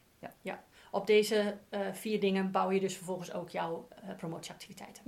Op 0.90 1.06
deze 1.06 1.58
eh, 1.68 1.92
vier 1.92 2.20
dingen 2.20 2.50
bouw 2.50 2.70
je 2.70 2.80
dus 2.80 2.96
vervolgens 2.96 3.32
ook 3.32 3.50
jouw 3.50 3.88
eh, 3.88 4.16
promotieactiviteiten. 4.16 5.02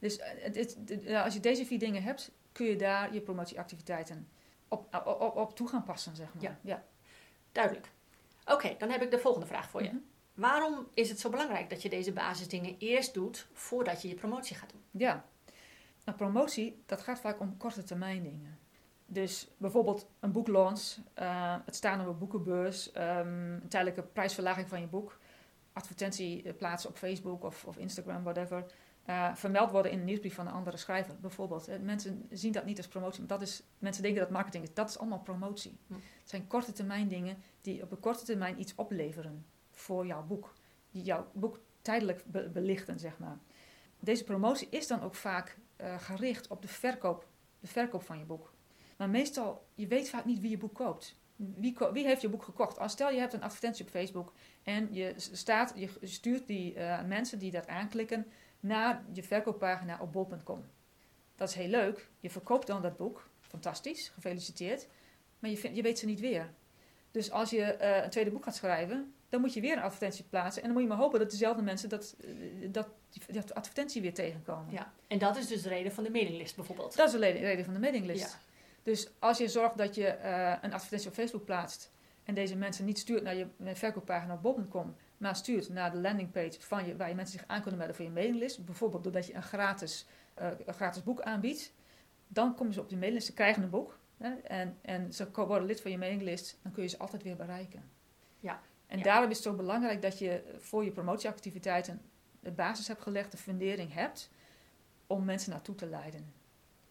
Dus 0.00 0.18
eh, 0.18 0.28
het, 0.42 0.56
het- 0.56 0.76
de- 0.84 1.00
ja, 1.02 1.24
als 1.24 1.34
je 1.34 1.40
deze 1.40 1.66
vier 1.66 1.78
dingen 1.78 2.02
hebt, 2.02 2.30
kun 2.52 2.66
je 2.66 2.76
daar 2.76 3.14
je 3.14 3.20
promotieactiviteiten 3.20 4.28
op, 4.68 4.94
op, 5.06 5.20
op, 5.20 5.36
op 5.36 5.56
toe 5.56 5.68
gaan 5.68 5.84
passen, 5.84 6.16
zeg 6.16 6.34
maar. 6.34 6.42
Ja. 6.42 6.58
ja. 6.62 6.84
Duidelijk. 7.52 7.90
Oké, 8.46 8.74
dan 8.78 8.90
heb 8.90 9.02
ik 9.02 9.10
de 9.10 9.18
volgende 9.18 9.46
vraag 9.46 9.70
voor 9.70 9.82
je. 9.82 9.88
Mhm. 9.88 9.98
Waarom 10.34 10.86
is 10.94 11.08
het 11.08 11.20
zo 11.20 11.30
belangrijk 11.30 11.70
dat 11.70 11.82
je 11.82 11.88
deze 11.88 12.12
basisdingen 12.12 12.76
eerst 12.78 13.14
doet 13.14 13.48
voordat 13.52 14.02
je 14.02 14.08
je 14.08 14.14
promotie 14.14 14.56
gaat 14.56 14.70
doen? 14.70 14.82
Ja, 14.90 15.24
nou, 16.04 16.18
promotie, 16.18 16.82
dat 16.86 17.00
gaat 17.00 17.20
vaak 17.20 17.40
om 17.40 17.56
korte 17.56 17.82
termijn 17.82 18.22
dingen. 18.22 18.58
Dus 19.06 19.48
bijvoorbeeld 19.56 20.06
een 20.20 20.32
boeklaunch, 20.32 20.96
eh, 21.14 21.56
het 21.64 21.76
staan 21.76 22.00
op 22.00 22.06
een 22.06 22.18
boekenbeurs, 22.18 22.92
ehm, 22.92 23.28
een 23.52 23.68
tijdelijke 23.68 24.02
prijsverlaging 24.02 24.68
van 24.68 24.80
je 24.80 24.86
boek, 24.86 25.18
advertentie 25.72 26.42
eh, 26.42 26.56
plaatsen 26.56 26.90
op 26.90 26.96
Facebook 26.96 27.44
of, 27.44 27.64
of 27.64 27.76
Instagram, 27.76 28.22
whatever. 28.22 28.64
Eh, 29.10 29.34
vermeld 29.34 29.70
worden 29.70 29.92
in 29.92 29.98
een 29.98 30.04
nieuwsbrief 30.04 30.34
van 30.34 30.46
een 30.46 30.52
andere 30.52 30.76
schrijver, 30.76 31.16
bijvoorbeeld. 31.20 31.68
Eh, 31.68 31.78
mensen 31.78 32.26
zien 32.30 32.52
dat 32.52 32.64
niet 32.64 32.76
als 32.76 32.88
promotie, 32.88 33.18
maar 33.18 33.28
dat 33.28 33.42
is, 33.42 33.62
mensen 33.78 34.02
denken 34.02 34.20
dat 34.20 34.30
marketing 34.30 34.64
is. 34.64 34.74
Dat 34.74 34.88
is 34.88 34.98
allemaal 34.98 35.20
promotie. 35.20 35.78
Hm. 35.86 35.94
Het 35.94 36.02
zijn 36.24 36.46
korte 36.46 36.72
termijn 36.72 37.08
dingen 37.08 37.36
die 37.60 37.82
op 37.82 37.90
een 37.90 38.00
korte 38.00 38.24
termijn 38.24 38.60
iets 38.60 38.74
opleveren 38.74 39.46
voor 39.70 40.06
jouw 40.06 40.22
boek. 40.26 40.54
Die 40.90 41.02
jouw 41.02 41.30
boek 41.32 41.60
tijdelijk 41.82 42.24
be- 42.26 42.48
belichten, 42.48 42.98
zeg 42.98 43.18
maar. 43.18 43.38
Deze 44.00 44.24
promotie 44.24 44.68
is 44.70 44.86
dan 44.86 45.02
ook 45.02 45.14
vaak 45.14 45.58
eh, 45.76 45.98
gericht 45.98 46.48
op 46.48 46.62
de 46.62 46.68
verkoop, 46.68 47.26
de 47.60 47.66
verkoop 47.66 48.02
van 48.02 48.18
je 48.18 48.24
boek. 48.24 48.52
Maar 48.96 49.08
meestal, 49.10 49.66
je 49.74 49.86
weet 49.86 50.08
vaak 50.08 50.24
niet 50.24 50.40
wie 50.40 50.50
je 50.50 50.58
boek 50.58 50.74
koopt. 50.74 51.18
Wie, 51.36 51.72
ko- 51.72 51.92
wie 51.92 52.04
heeft 52.06 52.20
je 52.20 52.28
boek 52.28 52.42
gekocht? 52.42 52.78
Als 52.78 52.92
stel 52.92 53.10
je 53.10 53.18
hebt 53.18 53.32
een 53.32 53.42
advertentie 53.42 53.84
op 53.84 53.90
Facebook 53.90 54.32
en 54.62 54.94
je 54.94 55.14
staat, 55.16 55.72
je 55.76 55.88
stuurt 56.02 56.46
die 56.46 56.78
mensen 57.06 57.38
die 57.38 57.50
dat 57.50 57.66
aanklikken 57.66 58.26
naar 58.60 59.04
je 59.12 59.22
verkooppagina 59.22 59.98
op 60.00 60.12
bol.com. 60.12 60.64
Dat 61.36 61.48
is 61.48 61.54
heel 61.54 61.68
leuk. 61.68 62.08
Je 62.20 62.30
verkoopt 62.30 62.66
dan 62.66 62.82
dat 62.82 62.96
boek. 62.96 63.28
Fantastisch, 63.40 64.08
gefeliciteerd. 64.08 64.88
Maar 65.38 65.50
je, 65.50 65.56
vindt, 65.56 65.76
je 65.76 65.82
weet 65.82 65.98
ze 65.98 66.06
niet 66.06 66.20
weer. 66.20 66.50
Dus 67.10 67.30
als 67.30 67.50
je 67.50 67.62
eh, 67.62 68.04
een 68.04 68.10
tweede 68.10 68.30
boek 68.30 68.44
gaat 68.44 68.54
schrijven, 68.54 69.14
dan 69.28 69.40
moet 69.40 69.54
je 69.54 69.60
weer 69.60 69.76
een 69.76 69.82
advertentie 69.82 70.24
plaatsen. 70.24 70.62
En 70.62 70.68
dan 70.68 70.76
moet 70.76 70.82
je 70.86 70.94
maar 70.94 71.04
hopen 71.04 71.18
dat 71.18 71.30
dezelfde 71.30 71.62
mensen 71.62 71.88
dat, 71.88 72.16
eh, 72.20 72.28
dat, 72.72 72.88
die, 73.10 73.42
advertentie 73.54 74.02
weer 74.02 74.14
tegenkomen. 74.14 74.72
Ja, 74.72 74.92
en 75.06 75.18
dat 75.18 75.36
is 75.36 75.46
dus 75.46 75.62
de 75.62 75.68
reden 75.68 75.92
van 75.92 76.04
de 76.04 76.10
mailinglist 76.10 76.56
bijvoorbeeld. 76.56 76.96
Dat 76.96 77.06
is 77.06 77.20
de 77.20 77.26
reden 77.26 77.64
van 77.64 77.74
de 77.74 77.80
mailinglist. 77.80 78.32
Ja. 78.32 78.38
Dus 78.82 79.10
als 79.18 79.38
je 79.38 79.48
zorgt 79.48 79.78
dat 79.78 79.94
je 79.94 80.06
eh, 80.06 80.56
een 80.62 80.72
advertentie 80.72 81.08
op 81.08 81.14
Facebook 81.14 81.44
plaatst 81.44 81.90
en 82.24 82.34
deze 82.34 82.56
mensen 82.56 82.84
niet 82.84 82.98
stuurt 82.98 83.22
naar 83.22 83.34
je 83.34 83.46
verkooppagina 83.74 84.34
op 84.34 84.42
bol.com, 84.42 84.94
maar 85.20 85.36
stuurt 85.36 85.68
naar 85.68 85.90
de 85.90 86.00
landingpage 86.00 86.60
van 86.60 86.86
je, 86.86 86.96
waar 86.96 87.08
je 87.08 87.14
mensen 87.14 87.38
zich 87.38 87.48
aan 87.48 87.60
kunnen 87.60 87.78
melden 87.78 87.96
voor 87.96 88.04
je 88.04 88.10
mailinglist, 88.10 88.64
bijvoorbeeld 88.64 89.02
doordat 89.02 89.26
je 89.26 89.34
een 89.34 89.42
gratis, 89.42 90.06
eh, 90.34 90.48
een 90.66 90.74
gratis 90.74 91.02
boek 91.02 91.20
aanbiedt, 91.20 91.72
dan 92.28 92.54
komen 92.54 92.72
ze 92.74 92.80
op 92.80 92.88
je 92.90 92.96
mailinglist, 92.96 93.26
ze 93.26 93.34
krijgen 93.34 93.62
een 93.62 93.70
boek 93.70 93.98
hè, 94.18 94.34
en, 94.34 94.78
en 94.82 95.12
ze 95.12 95.30
worden 95.32 95.64
lid 95.64 95.80
van 95.80 95.90
je 95.90 95.98
mailinglist, 95.98 96.58
dan 96.62 96.72
kun 96.72 96.82
je 96.82 96.88
ze 96.88 96.98
altijd 96.98 97.22
weer 97.22 97.36
bereiken. 97.36 97.82
Ja. 98.38 98.60
En 98.86 98.98
Ja. 98.98 99.04
daarom 99.04 99.30
is 99.30 99.36
het 99.36 99.46
zo 99.46 99.54
belangrijk 99.54 100.02
dat 100.02 100.18
je 100.18 100.54
voor 100.58 100.84
je 100.84 100.90
promotieactiviteiten 100.90 102.00
de 102.40 102.50
basis 102.50 102.88
hebt 102.88 103.02
gelegd, 103.02 103.30
de 103.30 103.38
fundering 103.38 103.92
hebt, 103.94 104.30
om 105.06 105.24
mensen 105.24 105.50
naartoe 105.50 105.74
te 105.74 105.86
leiden. 105.86 106.32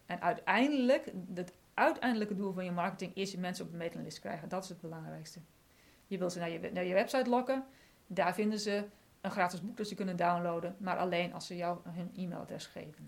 En 0.06 0.20
uiteindelijk, 0.20 1.12
het 1.34 1.52
uiteindelijke 1.74 2.34
doel 2.34 2.52
van 2.52 2.64
je 2.64 2.70
marketing 2.70 3.14
is 3.14 3.32
je 3.32 3.38
mensen 3.38 3.64
op 3.64 3.70
de 3.70 3.76
mailinglist 3.76 4.20
krijgen. 4.20 4.48
Dat 4.48 4.62
is 4.62 4.68
het 4.68 4.80
belangrijkste. 4.80 5.40
Je 6.06 6.18
wilt 6.18 6.32
ze 6.32 6.38
naar 6.38 6.50
je, 6.50 6.70
naar 6.72 6.84
je 6.84 6.94
website 6.94 7.30
lokken. 7.30 7.64
Daar 8.12 8.34
vinden 8.34 8.58
ze 8.58 8.84
een 9.20 9.30
gratis 9.30 9.60
boek 9.60 9.76
dat 9.76 9.88
ze 9.88 9.94
kunnen 9.94 10.16
downloaden. 10.16 10.76
Maar 10.78 10.96
alleen 10.96 11.32
als 11.34 11.46
ze 11.46 11.56
jou 11.56 11.78
hun 11.88 12.10
e-mailadres 12.16 12.66
geven. 12.66 13.06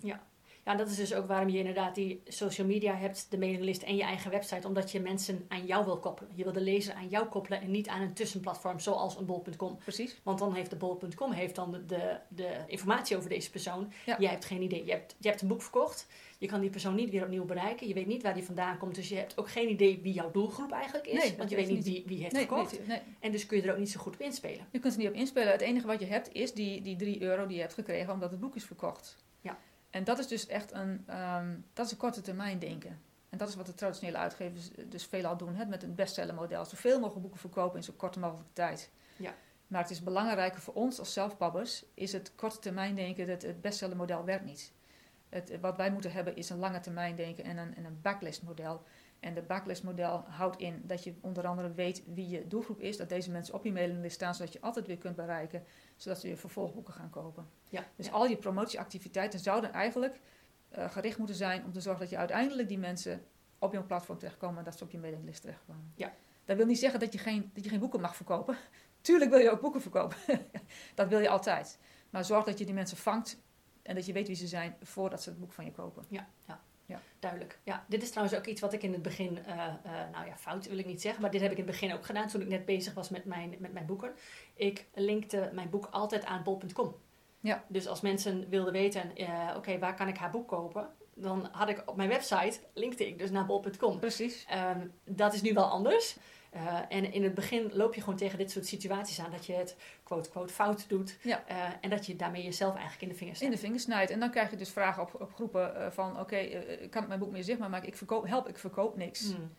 Ja, 0.65 0.75
dat 0.75 0.89
is 0.89 0.97
dus 0.97 1.15
ook 1.15 1.27
waarom 1.27 1.49
je 1.49 1.59
inderdaad 1.59 1.95
die 1.95 2.23
social 2.27 2.67
media 2.67 2.95
hebt, 2.95 3.27
de 3.31 3.39
mailinglist 3.39 3.83
en 3.83 3.97
je 3.97 4.03
eigen 4.03 4.31
website, 4.31 4.67
omdat 4.67 4.91
je 4.91 5.01
mensen 5.01 5.45
aan 5.49 5.67
jou 5.67 5.85
wil 5.85 5.99
koppelen. 5.99 6.33
Je 6.35 6.45
wil 6.45 6.53
de 6.53 6.61
lezer 6.61 6.95
aan 6.95 7.09
jou 7.09 7.27
koppelen 7.27 7.61
en 7.61 7.71
niet 7.71 7.89
aan 7.89 8.01
een 8.01 8.15
tussenplatform 8.15 8.79
zoals 8.79 9.17
een 9.17 9.27
bol.com. 9.27 9.79
Precies. 9.79 10.21
Want 10.23 10.39
dan 10.39 10.55
heeft 10.55 10.71
de 10.71 10.77
bol.com 10.77 11.33
heeft 11.33 11.55
dan 11.55 11.71
de, 11.71 11.87
de, 11.87 12.19
de 12.29 12.65
informatie 12.67 13.17
over 13.17 13.29
deze 13.29 13.51
persoon. 13.51 13.93
Ja. 14.07 14.17
Jij 14.19 14.31
hebt 14.31 14.45
geen 14.45 14.63
idee. 14.63 14.85
Je 14.85 14.91
hebt, 14.91 15.17
je 15.19 15.29
hebt 15.29 15.43
een 15.43 15.49
boek 15.49 15.63
verkocht. 15.63 16.07
Je 16.43 16.49
kan 16.49 16.61
die 16.61 16.71
persoon 16.71 16.95
niet 16.95 17.11
weer 17.11 17.23
opnieuw 17.23 17.45
bereiken. 17.45 17.89
Je 17.89 17.95
weet 17.95 18.07
niet 18.07 18.23
waar 18.23 18.35
die 18.35 18.45
vandaan 18.45 18.79
komt. 18.79 18.95
Dus 18.95 19.09
je 19.09 19.15
hebt 19.15 19.39
ook 19.39 19.51
geen 19.51 19.69
idee 19.69 20.01
wie 20.03 20.13
jouw 20.13 20.31
doelgroep 20.31 20.73
eigenlijk 20.73 21.07
is. 21.07 21.23
Nee, 21.23 21.37
want 21.37 21.51
je 21.51 21.57
weet 21.57 21.69
niet 21.69 21.85
wie, 21.85 22.03
wie 22.07 22.23
heeft 22.23 22.33
Nee, 22.33 22.49
nee. 22.87 23.01
En 23.21 23.33
dus 23.33 23.47
kun 23.47 23.57
je 23.57 23.63
er 23.63 23.73
ook 23.73 23.79
niet 23.79 23.91
zo 23.91 24.01
goed 24.01 24.15
op 24.15 24.21
inspelen. 24.21 24.67
Je 24.71 24.79
kunt 24.79 24.93
er 24.93 24.99
niet 24.99 25.09
op 25.09 25.15
inspelen. 25.15 25.53
Het 25.53 25.61
enige 25.61 25.87
wat 25.87 26.01
je 26.01 26.07
hebt 26.07 26.33
is 26.33 26.53
die, 26.53 26.83
die 26.83 26.97
3 26.97 27.23
euro 27.23 27.47
die 27.47 27.55
je 27.55 27.61
hebt 27.61 27.75
gekregen 27.75 28.13
omdat 28.13 28.31
het 28.31 28.41
boek 28.41 28.57
is 28.57 28.65
verkocht. 28.65 29.17
Ja. 29.41 29.59
En 29.91 30.05
dat 30.05 30.19
is 30.19 30.27
dus 30.27 30.47
echt 30.47 30.73
een, 30.73 31.03
ehm, 31.07 31.55
dat 31.73 31.87
is 31.87 31.93
een 31.93 31.99
korte 31.99 32.21
termijn 32.21 32.59
denken. 32.59 33.01
En 33.29 33.39
dat 33.39 33.49
is 33.49 33.55
wat 33.55 33.67
de 33.67 33.75
traditionele 33.75 34.19
uitgevers 34.19 34.71
dus 34.89 35.07
veelal 35.07 35.37
doen 35.37 35.55
hè, 35.55 35.65
met 35.67 35.83
een 35.83 35.95
bestsellermodel. 35.95 36.65
Zoveel 36.65 36.99
mogelijk 36.99 37.23
boeken 37.23 37.41
verkopen 37.41 37.77
in 37.77 37.85
zo 37.85 37.93
kort 37.97 38.17
mogelijke 38.17 38.53
tijd. 38.53 38.91
Ja. 39.17 39.35
Maar 39.67 39.81
het 39.81 39.91
is 39.91 40.03
belangrijker 40.03 40.61
voor 40.61 40.75
ons 40.75 40.99
als 40.99 41.13
zelfpabbers, 41.13 41.85
is 41.95 42.13
het 42.13 42.33
korte 42.35 42.59
termijn 42.59 42.95
denken 42.95 43.27
dat 43.27 43.43
het 43.43 43.61
bestsellermodel 43.61 44.25
werkt 44.25 44.45
niet. 44.45 44.73
Het, 45.33 45.61
wat 45.61 45.77
wij 45.77 45.93
moeten 45.93 46.13
hebben 46.13 46.37
is 46.37 46.51
een 46.51 46.59
lange 46.59 46.81
termijn 46.81 47.17
denken 47.17 47.45
en 47.45 47.57
een, 47.57 47.75
en 47.75 47.85
een 47.85 48.01
backlist 48.03 48.43
model. 48.43 48.83
En 49.21 49.35
de 49.35 49.43
backlist 49.43 49.83
model 49.83 50.25
houdt 50.29 50.57
in 50.57 50.83
dat 50.85 51.05
je 51.05 51.15
onder 51.21 51.47
andere 51.47 51.73
weet 51.73 52.03
wie 52.07 52.29
je 52.29 52.47
doelgroep 52.47 52.81
is, 52.81 52.97
dat 52.97 53.09
deze 53.09 53.31
mensen 53.31 53.55
op 53.55 53.65
je 53.65 53.73
mailinglist 53.73 54.15
staan, 54.15 54.35
zodat 54.35 54.53
je 54.53 54.61
altijd 54.61 54.87
weer 54.87 54.99
kunt 54.99 55.17
bereiken, 55.17 55.65
zodat 55.97 56.21
ze 56.21 56.29
je 56.29 56.37
vervolgboeken 56.37 56.95
gaan 56.95 57.11
kopen. 57.11 57.47
Ja, 57.69 57.85
Dus 57.97 58.07
ja. 58.07 58.13
al 58.13 58.27
je 58.27 58.37
promotieactiviteiten 58.37 59.39
zouden 59.39 59.73
eigenlijk 59.73 60.21
eh, 60.69 60.91
gericht 60.91 61.19
moeten 61.19 61.37
zijn 61.37 61.65
om 61.65 61.73
te 61.73 61.81
zorgen 61.81 62.01
dat 62.01 62.11
je 62.11 62.17
uiteindelijk 62.17 62.69
die 62.69 62.79
mensen 62.79 63.25
op 63.59 63.73
jouw 63.73 63.87
platform 63.87 64.19
terechtkomen 64.19 64.59
en 64.59 64.65
dat 64.65 64.79
ze 64.79 64.85
op 64.85 64.91
je 64.91 64.99
mailinglist 64.99 65.41
terechtkomen. 65.41 65.93
Ja. 65.95 66.13
Dat 66.45 66.57
wil 66.57 66.67
niet 66.67 66.79
zeggen 66.79 67.01
dat 67.01 67.13
je, 67.13 67.19
geen, 67.19 67.51
dat 67.55 67.65
je 67.65 67.71
geen 67.71 67.81
boeken 67.81 68.01
mag 68.01 68.17
verkopen. 68.17 68.57
Tuurlijk 69.01 69.31
wil 69.31 69.41
je 69.41 69.51
ook 69.51 69.61
boeken 69.61 69.81
verkopen. 69.81 70.17
dat 70.95 71.09
wil 71.09 71.19
je 71.19 71.29
altijd. 71.29 71.79
Maar 72.11 72.25
zorg 72.25 72.45
dat 72.45 72.59
je 72.59 72.65
die 72.65 72.75
mensen 72.75 72.97
vangt 72.97 73.43
en 73.83 73.95
dat 73.95 74.07
je 74.07 74.13
weet 74.13 74.27
wie 74.27 74.37
ze 74.37 74.47
zijn 74.47 74.77
voordat 74.83 75.23
ze 75.23 75.29
het 75.29 75.39
boek 75.39 75.53
van 75.53 75.65
je 75.65 75.73
kopen. 75.73 76.05
Ja, 76.09 76.29
ja. 76.47 76.61
Ja. 76.87 77.01
duidelijk. 77.19 77.59
Ja, 77.65 77.85
dit 77.89 78.03
is 78.03 78.11
trouwens 78.11 78.39
ook 78.39 78.47
iets 78.47 78.61
wat 78.61 78.73
ik 78.73 78.83
in 78.83 78.93
het 78.93 79.03
begin, 79.03 79.45
eh, 79.45 79.67
eh, 79.67 80.11
nou 80.13 80.27
ja, 80.27 80.37
fout 80.37 80.69
wil 80.69 80.79
ik 80.79 80.87
niet 80.87 81.01
zeggen, 81.01 81.23
maar 81.23 81.31
dit 81.31 81.41
heb 81.41 81.51
ik 81.51 81.59
in 81.59 81.65
het 81.65 81.73
begin 81.73 81.95
ook 81.95 82.07
gedaan 82.07 82.29
toen 82.29 82.41
ik 82.41 82.49
net 82.49 82.65
bezig 82.65 82.95
was 82.95 83.09
met 83.09 83.25
mijn, 83.25 83.55
met 83.59 83.73
mijn 83.73 83.87
boeken. 83.87 84.13
Ik 84.55 84.87
linkte 84.95 85.51
mijn 85.53 85.71
boek 85.71 85.89
altijd 85.91 86.25
aan 86.25 86.43
bol.com. 86.43 86.95
Ja. 87.41 87.65
Dus 87.69 87.87
als 87.87 88.01
mensen 88.01 88.49
wilden 88.49 88.73
weten, 88.73 89.17
eh, 89.17 89.55
oké, 89.57 89.79
waar 89.79 89.95
kan 89.95 90.09
ik 90.09 90.17
haar 90.17 90.31
boek 90.31 90.49
kopen? 90.49 90.89
Dan 91.15 91.49
had 91.53 91.69
ik 91.69 91.83
op 91.87 91.97
mijn 91.97 92.09
website, 92.09 92.61
linkte 92.75 93.07
ik 93.07 93.19
dus 93.19 93.31
naar 93.31 93.47
bol.com. 93.47 93.99
Precies. 93.99 94.45
Ehm, 94.49 94.87
dat 95.05 95.35
is 95.35 95.43
nu 95.43 95.53
wel 95.53 95.65
anders. 95.65 96.17
Eh, 96.53 96.79
en 96.89 97.13
in 97.13 97.23
het 97.23 97.35
begin 97.35 97.71
loop 97.73 97.95
je 97.95 98.01
gewoon 98.01 98.17
tegen 98.19 98.39
dit 98.39 98.51
soort 98.51 98.67
situaties 98.67 99.21
aan. 99.21 99.31
Dat 99.31 99.47
je 99.47 99.53
het 99.53 99.77
quote-quote 100.03 100.53
fout 100.53 100.89
doet. 100.89 101.19
Ja. 101.23 101.45
Eh, 101.47 101.57
en 101.81 101.91
dat 101.91 102.07
je 102.07 102.17
daarmee 102.17 102.43
jezelf 102.43 102.73
eigenlijk 102.73 103.03
in 103.03 103.09
de 103.09 103.15
vingers 103.15 103.41
In 103.41 103.51
de 103.51 103.59
vingers 103.59 103.83
snijdt. 103.83 104.11
En 104.11 104.21
dan 104.21 104.31
krijg 104.31 104.51
je 104.51 104.57
dus 104.57 104.71
vragen 104.71 105.03
op, 105.03 105.21
op 105.21 105.35
groepen 105.35 105.77
eh, 105.77 105.91
van... 105.91 106.21
oké, 106.21 106.65
kan 106.91 107.03
ik 107.03 107.09
mijn 107.09 107.21
boek 107.21 107.31
meer 107.31 107.45
zichtbaar 107.45 107.71
maken? 107.71 107.89
Ik 107.89 107.97
verkoop, 107.97 108.27
help, 108.27 108.49
ik 108.49 108.59
verkoop 108.59 108.97
niks. 108.97 109.33
Hmm. 109.33 109.53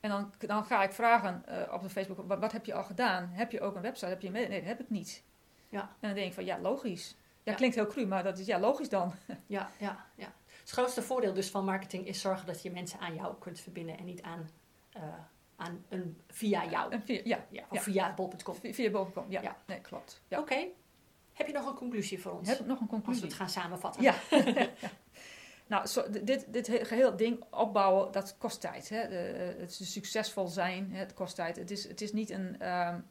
En 0.00 0.10
dan, 0.10 0.32
dan 0.38 0.64
ga 0.64 0.82
ik 0.82 0.92
vragen 0.92 1.44
op 1.72 1.82
de 1.82 1.90
Facebook, 1.90 2.28
wat, 2.28 2.38
wat, 2.38 2.52
heb 2.52 2.64
je 2.64 2.74
al 2.74 2.84
gedaan? 2.84 3.28
Heb 3.32 3.52
je 3.52 3.60
ook 3.60 3.74
een 3.74 3.82
website? 3.82 4.10
Heb 4.10 4.20
je 4.20 4.30
nee, 4.30 4.48
dat 4.48 4.64
heb 4.64 4.80
ik 4.80 4.90
niet. 4.90 5.22
Ja. 5.68 5.80
En 5.80 5.88
dan 6.00 6.14
denk 6.14 6.26
ik 6.26 6.34
van, 6.34 6.44
ja, 6.44 6.58
logisch. 6.58 7.16
Ja, 7.42 7.54
klinkt 7.54 7.76
heel 7.76 7.86
cru, 7.86 8.06
maar 8.06 8.22
dat 8.22 8.38
is 8.38 8.46
ja, 8.46 8.58
logisch 8.58 8.88
dan. 8.88 9.12
Ja, 9.46 9.70
ja, 9.78 10.06
ja. 10.14 10.32
Het 10.60 10.70
grootste 10.70 11.02
voordeel 11.02 11.32
dus 11.32 11.50
van 11.50 11.64
marketing 11.64 12.06
is 12.06 12.20
zorgen 12.20 12.46
dat 12.46 12.62
je 12.62 12.70
mensen 12.70 13.00
aan 13.00 13.14
jou 13.14 13.34
kunt 13.38 13.60
verbinden 13.60 13.98
en 13.98 14.04
niet 14.04 14.22
aan, 14.22 14.50
uh, 14.96 15.02
aan 15.60 15.84
een, 15.88 16.20
via 16.28 16.70
jou. 16.70 17.00
Via, 17.04 17.20
ja, 17.24 17.46
ja, 17.50 17.64
of 17.70 17.82
via 17.82 18.14
bol.com. 18.14 18.54
Via, 18.54 18.72
via 18.72 18.90
bol.com, 18.90 19.24
ja. 19.28 19.42
ja. 19.42 19.56
Nee, 19.66 19.80
klopt. 19.80 20.22
Ja. 20.28 20.38
Oké. 20.38 20.66
Heb 21.32 21.46
je 21.46 21.52
nog 21.52 21.66
een 21.66 21.74
conclusie 21.74 22.20
voor 22.20 22.32
ons? 22.32 22.48
Heb 22.48 22.60
ik 22.60 22.66
nog 22.66 22.80
een 22.80 22.86
conclusie? 22.86 23.24
Als 23.24 23.36
we 23.36 23.42
het 23.42 23.52
gaan 23.52 23.62
samenvatten. 23.62 24.02
Ja. 24.02 24.14
Nou, 25.70 25.86
zo, 25.86 26.10
dit, 26.22 26.52
dit 26.52 26.68
geheel 26.68 27.16
ding 27.16 27.44
opbouwen, 27.50 28.12
dat 28.12 28.36
kost 28.38 28.60
tijd. 28.60 28.88
Hè? 28.88 29.08
De, 29.08 29.54
het 29.58 29.72
succesvol 29.72 30.46
zijn, 30.46 30.92
het 30.92 31.14
kost 31.14 31.34
tijd. 31.34 31.56
Het 31.56 31.70
is, 31.70 31.88
het 31.88 32.00
is 32.00 32.12
niet 32.12 32.30
een... 32.30 32.68
Um, 32.68 33.04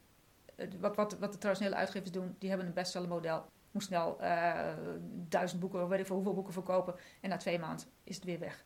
wat, 0.80 0.96
wat, 0.96 1.18
wat 1.18 1.32
de 1.32 1.38
traditionele 1.38 1.76
uitgevers 1.76 2.10
doen, 2.10 2.36
die 2.38 2.48
hebben 2.48 2.66
een 2.66 2.72
bestsellermodel. 2.72 3.44
Moet 3.70 3.82
snel 3.82 4.18
uh, 4.20 4.72
duizend 5.28 5.60
boeken, 5.60 5.88
weet 5.88 6.00
ik 6.00 6.06
veel 6.06 6.14
hoeveel 6.14 6.34
boeken 6.34 6.52
verkopen. 6.52 6.94
En 7.20 7.28
na 7.28 7.36
twee 7.36 7.58
maanden 7.58 7.86
is 8.04 8.14
het 8.14 8.24
weer 8.24 8.38
weg. 8.38 8.64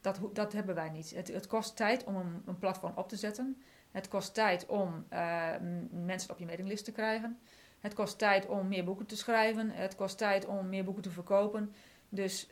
Dat, 0.00 0.20
dat 0.32 0.52
hebben 0.52 0.74
wij 0.74 0.90
niet. 0.90 1.10
Het, 1.10 1.28
het 1.28 1.46
kost 1.46 1.76
tijd 1.76 2.04
om 2.04 2.16
een, 2.16 2.42
een, 2.46 2.58
platform 2.58 2.92
op 2.96 3.08
te 3.08 3.16
zetten. 3.16 3.62
Het 3.90 4.08
kost 4.08 4.34
tijd 4.34 4.66
om 4.66 5.06
uh, 5.12 5.54
mensen 5.90 6.30
op 6.30 6.38
je 6.38 6.46
mailinglist 6.46 6.84
te 6.84 6.92
krijgen. 6.92 7.38
Het 7.80 7.94
kost 7.94 8.18
tijd 8.18 8.46
om 8.46 8.68
meer 8.68 8.84
boeken 8.84 9.06
te 9.06 9.16
schrijven. 9.16 9.70
Het 9.70 9.94
kost 9.94 10.18
tijd 10.18 10.46
om 10.46 10.68
meer 10.68 10.84
boeken 10.84 11.02
te 11.02 11.10
verkopen. 11.10 11.74
Dus 12.08 12.48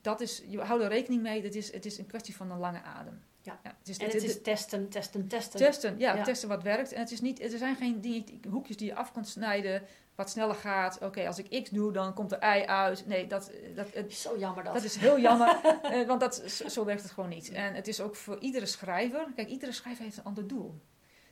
dat 0.00 0.20
is, 0.20 0.42
je 0.46 0.60
houdt 0.60 0.82
er 0.82 0.88
rekening 0.88 1.22
mee, 1.22 1.42
het 1.42 1.54
is, 1.54 1.72
het 1.72 1.86
is 1.86 1.98
een 1.98 2.06
kwestie 2.06 2.36
van 2.36 2.50
een 2.50 2.58
lange 2.58 2.82
adem. 2.82 3.22
Ja. 3.42 3.58
ja 3.62 3.74
het 3.78 3.88
is, 3.88 3.98
en 3.98 4.06
het, 4.06 4.22
is 4.22 4.42
testen, 4.42 4.88
testen, 4.88 5.28
testen. 5.28 5.60
Testen, 5.60 5.98
ja, 5.98 6.22
testen 6.22 6.48
wat 6.48 6.62
werkt. 6.62 6.92
En 6.92 7.00
het 7.00 7.10
is 7.10 7.20
niet, 7.20 7.42
er 7.42 7.58
zijn 7.58 7.76
geen 7.76 8.00
dingen, 8.00 8.24
hoekjes 8.48 8.76
die 8.76 8.86
je 8.86 8.94
af 8.94 9.12
kunt 9.12 9.28
snijden, 9.28 9.82
wat 10.14 10.30
sneller 10.30 10.54
gaat. 10.54 10.98
Oké, 11.02 11.26
als 11.26 11.38
ik 11.38 11.62
X 11.62 11.70
doe, 11.70 11.92
dan 11.92 12.14
komt 12.14 12.32
er 12.32 12.58
Y 12.58 12.64
uit. 12.66 13.06
Nee, 13.06 13.26
dat, 13.26 13.50
dat, 13.74 13.94
het, 13.94 14.12
zo 14.12 14.38
jammer 14.38 14.64
dat. 14.64 14.74
Dat 14.74 14.82
is 14.82 14.96
heel 14.96 15.20
jammer, 15.20 15.60
eh, 15.82 16.06
want 16.06 16.20
dat, 16.20 16.34
zo 16.66 16.84
werkt 16.84 17.02
het 17.02 17.10
gewoon 17.10 17.28
niet. 17.28 17.50
En 17.50 17.74
het 17.74 17.88
is 17.88 18.00
ook 18.00 18.16
voor 18.16 18.38
iedere 18.38 18.66
schrijver, 18.66 19.26
kijk, 19.34 19.48
iedere 19.48 19.72
schrijver 19.72 20.04
heeft 20.04 20.16
een 20.16 20.24
ander 20.24 20.46
doel. 20.46 20.80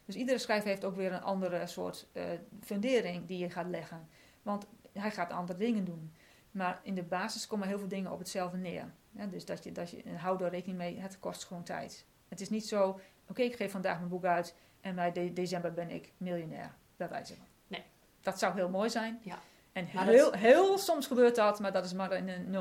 Dus 0.04 0.16
iedere 0.16 0.38
schrijver 0.38 0.68
heeft 0.68 0.84
ook 0.84 0.96
weer 0.96 1.12
een 1.12 1.22
andere 1.22 1.66
soort 1.66 2.06
uh, 2.12 2.22
fundering 2.64 3.26
die 3.26 3.38
je 3.38 3.50
gaat 3.50 3.68
leggen. 3.68 4.08
Want 4.42 4.66
hij 4.92 5.10
gaat 5.10 5.32
andere 5.32 5.58
dingen 5.58 5.84
doen. 5.84 6.12
Maar 6.50 6.80
in 6.82 6.94
de 6.94 7.02
basis 7.02 7.46
komen 7.46 7.68
heel 7.68 7.78
veel 7.78 7.88
dingen 7.88 8.12
op 8.12 8.18
hetzelfde 8.18 8.56
neer. 8.56 8.92
Ja, 9.10 9.26
dus 9.26 9.44
dat 9.44 9.64
je, 9.64 9.72
dat 9.72 9.90
je, 9.90 10.02
hou 10.16 10.44
er 10.44 10.50
rekening 10.50 10.78
mee, 10.78 11.00
het 11.00 11.18
kost 11.18 11.44
gewoon 11.44 11.62
tijd. 11.62 12.06
Het 12.28 12.40
is 12.40 12.48
niet 12.48 12.66
zo, 12.66 13.00
oké, 13.28 13.42
ik 13.42 13.56
geef 13.56 13.70
vandaag 13.70 13.96
mijn 13.96 14.08
boek 14.08 14.24
uit 14.24 14.54
en 14.80 14.94
bij 14.94 15.32
december 15.34 15.72
ben 15.72 15.90
ik 15.90 16.12
miljonair. 16.16 16.74
Dat 16.96 17.10
wijze 17.10 17.34
van. 17.34 17.46
Nee. 17.66 17.84
Dat 18.20 18.38
zou 18.38 18.54
heel 18.54 18.68
mooi 18.68 18.90
zijn. 18.90 19.20
Ja. 19.22 19.38
En 19.72 19.84
heel, 19.84 20.32
heel 20.32 20.78
soms 20.78 21.06
gebeurt 21.06 21.36
dat, 21.36 21.60
maar 21.60 21.72
dat 21.72 21.84
is 21.84 21.92
maar 21.92 22.12
in 22.12 22.28
0,0001% 22.28 22.60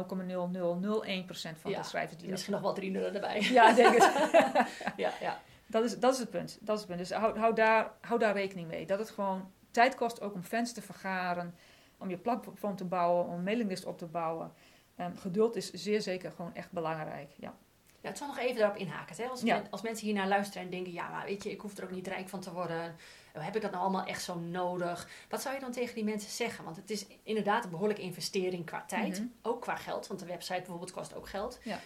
van 1.61 1.71
ja, 1.71 1.77
de 1.77 1.83
schrijvers 1.83 2.17
die 2.17 2.29
Misschien 2.29 2.53
nog 2.53 2.61
wel 2.61 2.73
drie 2.73 2.91
nullen 2.91 3.13
erbij. 3.13 3.41
Ja, 3.41 3.73
denk 3.73 3.97
het. 3.97 4.11
ja, 5.03 5.11
ja. 5.21 5.41
Dat 5.67 5.83
is, 5.83 5.99
dat 5.99 6.13
is 6.13 6.19
het 6.19 6.29
punt. 6.29 6.57
Dat 6.61 6.75
is 6.75 6.81
het 6.81 6.89
punt. 6.89 6.99
Dus 6.99 7.17
hou, 7.17 7.39
hou, 7.39 7.55
daar, 7.55 7.91
hou 8.01 8.19
daar 8.19 8.33
rekening 8.33 8.67
mee. 8.67 8.85
Dat 8.85 8.99
het 8.99 9.09
gewoon 9.09 9.51
tijd 9.71 9.95
kost 9.95 10.21
ook 10.21 10.33
om 10.33 10.43
fans 10.43 10.73
te 10.73 10.81
vergaren 10.81 11.55
om 11.97 12.09
je 12.09 12.17
platform 12.17 12.75
te 12.75 12.85
bouwen, 12.85 13.25
om 13.25 13.33
een 13.33 13.43
mailinglist 13.43 13.85
op 13.85 13.97
te 13.97 14.05
bouwen. 14.05 14.53
Um, 14.99 15.17
geduld 15.17 15.55
is 15.55 15.71
zeer 15.71 16.01
zeker 16.01 16.31
gewoon 16.31 16.55
echt 16.55 16.71
belangrijk. 16.71 17.31
Ja. 17.37 17.55
Ja, 18.01 18.09
het 18.09 18.17
zal 18.17 18.27
nog 18.27 18.37
even 18.37 18.57
daarop 18.57 18.77
inhaken. 18.77 19.15
Hè? 19.15 19.29
Als, 19.29 19.41
ja. 19.41 19.63
als 19.69 19.81
mensen 19.81 20.05
hier 20.05 20.15
naar 20.15 20.27
luisteren 20.27 20.63
en 20.63 20.69
denken, 20.69 20.93
ja, 20.93 21.09
maar 21.09 21.25
weet 21.25 21.43
je, 21.43 21.51
ik 21.51 21.61
hoef 21.61 21.77
er 21.77 21.83
ook 21.83 21.91
niet 21.91 22.07
rijk 22.07 22.29
van 22.29 22.39
te 22.39 22.53
worden. 22.53 22.95
Heb 23.31 23.55
ik 23.55 23.61
dat 23.61 23.71
nou 23.71 23.83
allemaal 23.83 24.05
echt 24.05 24.21
zo 24.21 24.39
nodig? 24.39 25.09
Wat 25.29 25.41
zou 25.41 25.55
je 25.55 25.61
dan 25.61 25.71
tegen 25.71 25.95
die 25.95 26.03
mensen 26.03 26.31
zeggen? 26.31 26.63
Want 26.63 26.75
het 26.75 26.89
is 26.89 27.07
inderdaad 27.23 27.63
een 27.63 27.69
behoorlijke 27.69 28.01
investering 28.01 28.65
qua 28.65 28.85
tijd, 28.87 29.19
mhm. 29.19 29.27
ook 29.41 29.61
qua 29.61 29.75
geld. 29.75 30.07
Want 30.07 30.19
de 30.19 30.25
website 30.25 30.57
bijvoorbeeld 30.57 30.91
kost 30.91 31.15
ook 31.15 31.27
geld. 31.29 31.59
Ja. 31.63 31.79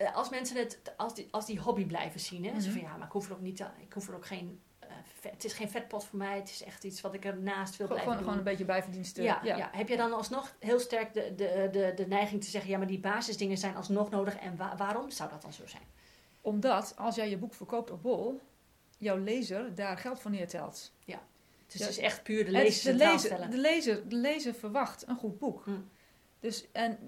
Uh, 0.00 0.16
als 0.16 0.30
mensen 0.30 0.56
het 0.56 0.80
als 0.96 1.14
die, 1.14 1.28
als 1.30 1.46
die 1.46 1.60
hobby 1.60 1.86
blijven 1.86 2.20
zien, 2.20 2.44
hè? 2.44 2.52
Mm 2.52 2.60
van 2.60 2.80
ja, 2.80 2.96
maar 2.96 3.06
ik 3.06 3.12
hoef 3.12 3.26
er 3.26 3.32
ook 3.32 3.40
niet, 3.40 3.60
ik 3.60 3.92
hoef 3.92 4.08
er 4.08 4.14
ook 4.14 4.26
geen 4.26 4.60
het 5.20 5.44
is 5.44 5.52
geen 5.52 5.70
vetpot 5.70 6.04
voor 6.04 6.18
mij. 6.18 6.36
Het 6.36 6.50
is 6.50 6.62
echt 6.62 6.84
iets 6.84 7.00
wat 7.00 7.14
ik 7.14 7.24
ernaast 7.24 7.76
wil 7.76 7.86
blijven 7.86 8.08
gewoon, 8.08 8.22
Gewoon 8.24 8.38
een 8.38 8.44
beetje 8.44 8.64
bijverdiensten. 8.64 9.22
Ja, 9.22 9.40
ja. 9.42 9.70
Heb 9.72 9.88
je 9.88 9.96
dan 9.96 10.12
alsnog 10.12 10.54
heel 10.58 10.78
sterk 10.78 11.14
de, 11.14 11.32
de, 11.36 11.68
de, 11.72 11.92
de 11.96 12.06
neiging 12.06 12.44
te 12.44 12.50
zeggen... 12.50 12.70
ja, 12.70 12.78
maar 12.78 12.86
die 12.86 12.98
basisdingen 12.98 13.58
zijn 13.58 13.76
alsnog 13.76 14.10
nodig. 14.10 14.36
En 14.36 14.56
waarom 14.76 15.10
zou 15.10 15.30
dat 15.30 15.42
dan 15.42 15.52
zo 15.52 15.66
zijn? 15.66 15.82
Omdat 16.40 16.94
als 16.96 17.14
jij 17.14 17.30
je 17.30 17.36
boek 17.36 17.54
verkoopt 17.54 17.90
op 17.90 18.02
Bol... 18.02 18.40
jouw 18.98 19.18
lezer 19.18 19.74
daar 19.74 19.98
geld 19.98 20.20
voor 20.20 20.30
neertelt. 20.30 20.92
Ja. 21.04 21.22
Dus 21.66 21.80
het 21.80 21.90
is 21.90 21.98
echt 21.98 22.22
puur 22.22 22.44
de 22.44 22.50
lezer 22.50 22.92
de 22.92 22.98
lezer, 22.98 23.50
de 23.50 23.56
lezer, 23.56 24.08
de 24.08 24.16
lezer 24.16 24.54
verwacht 24.54 25.08
een 25.08 25.16
goed 25.16 25.38
boek. 25.38 25.64
Hm. 25.64 25.70
Dus 26.40 26.66
en 26.72 26.98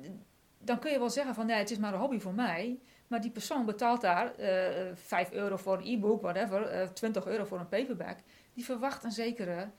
dan 0.59 0.79
kun 0.79 0.91
je 0.91 0.99
wel 0.99 1.11
zeggen 1.11 1.35
van... 1.35 1.47
nee, 1.47 1.59
het 1.59 1.71
is 1.71 1.79
maar 1.79 1.95
een 1.95 2.01
hobby 2.01 2.19
voor 2.19 2.35
mij... 2.35 2.79
Maar 3.07 3.21
die 3.21 3.31
persoon 3.31 3.67
betaalt 3.67 4.01
daar 4.01 4.33
uh, 4.39 4.91
eh, 4.91 4.97
5 4.97 5.33
euro 5.33 5.57
voor 5.57 5.79
een 5.79 5.87
e-book, 5.87 6.23
whatever, 6.23 6.73
uh, 6.73 6.83
eh, 6.83 6.89
20 6.89 7.27
euro 7.27 7.45
voor 7.45 7.59
een 7.59 7.69
paperback. 7.69 8.19
Die 8.55 8.65
verwacht 8.65 9.05
een 9.05 9.13
zekere 9.13 9.71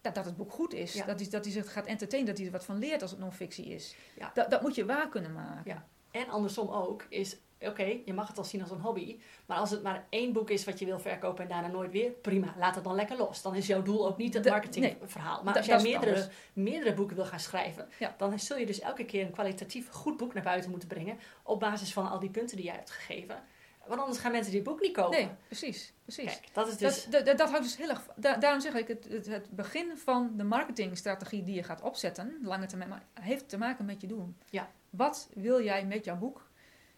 dat, 0.00 0.14
dat 0.14 0.24
het 0.24 0.36
boek 0.36 0.52
goed 0.52 0.74
is. 0.74 0.92
Dat 1.06 1.20
hij 1.20 1.28
dat 1.30 1.46
zich 1.46 1.72
gaat 1.72 1.86
entertainen, 1.86 2.28
dat 2.28 2.38
hij 2.38 2.46
er 2.46 2.52
wat 2.52 2.64
van 2.64 2.78
leert 2.78 3.02
als 3.02 3.10
het 3.10 3.20
non-fictie 3.20 3.66
is. 3.66 3.96
Ja. 4.18 4.30
Dat, 4.34 4.50
dat 4.50 4.62
moet 4.62 4.74
je 4.74 4.84
waar 4.84 5.08
kunnen 5.08 5.32
maken. 5.32 5.72
Ja. 5.72 5.86
En 6.10 6.28
andersom 6.28 6.68
ook 6.68 7.06
is 7.08 7.36
oké, 7.60 7.98
je 8.04 8.12
mag 8.12 8.28
het 8.28 8.38
al 8.38 8.44
zien 8.44 8.60
als 8.60 8.70
een 8.70 8.80
hobby. 8.80 9.18
Maar 9.46 9.56
als 9.56 9.70
het 9.70 9.82
maar 9.82 10.06
één 10.08 10.32
boek 10.32 10.50
is 10.50 10.64
wat 10.64 10.78
je 10.78 10.84
wil 10.84 10.98
verkopen 10.98 11.42
en 11.42 11.48
daarna 11.48 11.68
nooit 11.68 11.92
weer, 11.92 12.10
prima, 12.10 12.54
laat 12.58 12.74
het 12.74 12.84
dan 12.84 12.94
lekker 12.94 13.16
los. 13.16 13.42
Dan 13.42 13.54
is 13.54 13.66
jouw 13.66 13.82
doel 13.82 14.06
ook 14.06 14.16
niet 14.16 14.34
het 14.34 14.48
marketingverhaal. 14.48 15.42
maar 15.42 15.56
als 15.56 15.66
jij 15.66 15.82
meerdere, 15.82 16.28
meerdere 16.52 16.94
boeken 16.94 17.16
wil 17.16 17.26
gaan 17.26 17.40
schrijven, 17.40 17.88
dan 18.16 18.38
zul 18.38 18.58
je 18.58 18.66
dus 18.66 18.80
elke 18.80 19.04
keer 19.04 19.24
een 19.26 19.32
kwalitatief 19.32 19.88
goed 19.90 20.16
boek 20.16 20.34
naar 20.34 20.42
buiten 20.42 20.70
moeten 20.70 20.88
brengen. 20.88 21.18
Op 21.42 21.60
basis 21.60 21.92
van 21.92 22.10
al 22.10 22.18
die 22.18 22.30
punten 22.30 22.56
die 22.56 22.66
jij 22.66 22.74
hebt 22.74 22.90
gegeven. 22.90 23.42
Want 23.86 24.00
anders 24.00 24.18
gaan 24.18 24.32
mensen 24.32 24.52
dit 24.52 24.62
boek 24.62 24.80
niet 24.80 24.92
kopen. 24.92 25.18
Nee, 25.18 25.28
precies. 25.46 25.92
precies. 26.02 26.24
Kijk, 26.24 26.54
dat 26.54 26.68
is 26.68 26.76
dus... 26.76 27.04
Dat, 27.04 27.24
dat, 27.24 27.38
dat 27.38 27.50
houdt 27.50 27.64
dus 27.64 27.76
heel 27.76 27.88
erg... 27.88 28.06
daarom 28.16 28.60
zeg 28.60 28.74
ik, 28.74 28.88
het, 28.88 29.04
het, 29.08 29.26
het, 29.26 29.50
begin 29.50 29.96
van 29.96 30.32
de 30.36 30.44
marketingstrategie 30.44 31.42
die 31.42 31.54
je 31.54 31.62
gaat 31.62 31.82
opzetten, 31.82 32.38
lange 32.42 32.66
termijn, 32.66 33.02
heeft 33.20 33.48
te 33.48 33.58
maken 33.58 33.84
met 33.84 34.00
je 34.00 34.06
doel. 34.06 34.34
Ja. 34.50 34.70
Wat 34.90 35.28
wil 35.34 35.62
jij 35.62 35.86
met 35.86 36.04
jouw 36.04 36.16
boek? 36.16 36.48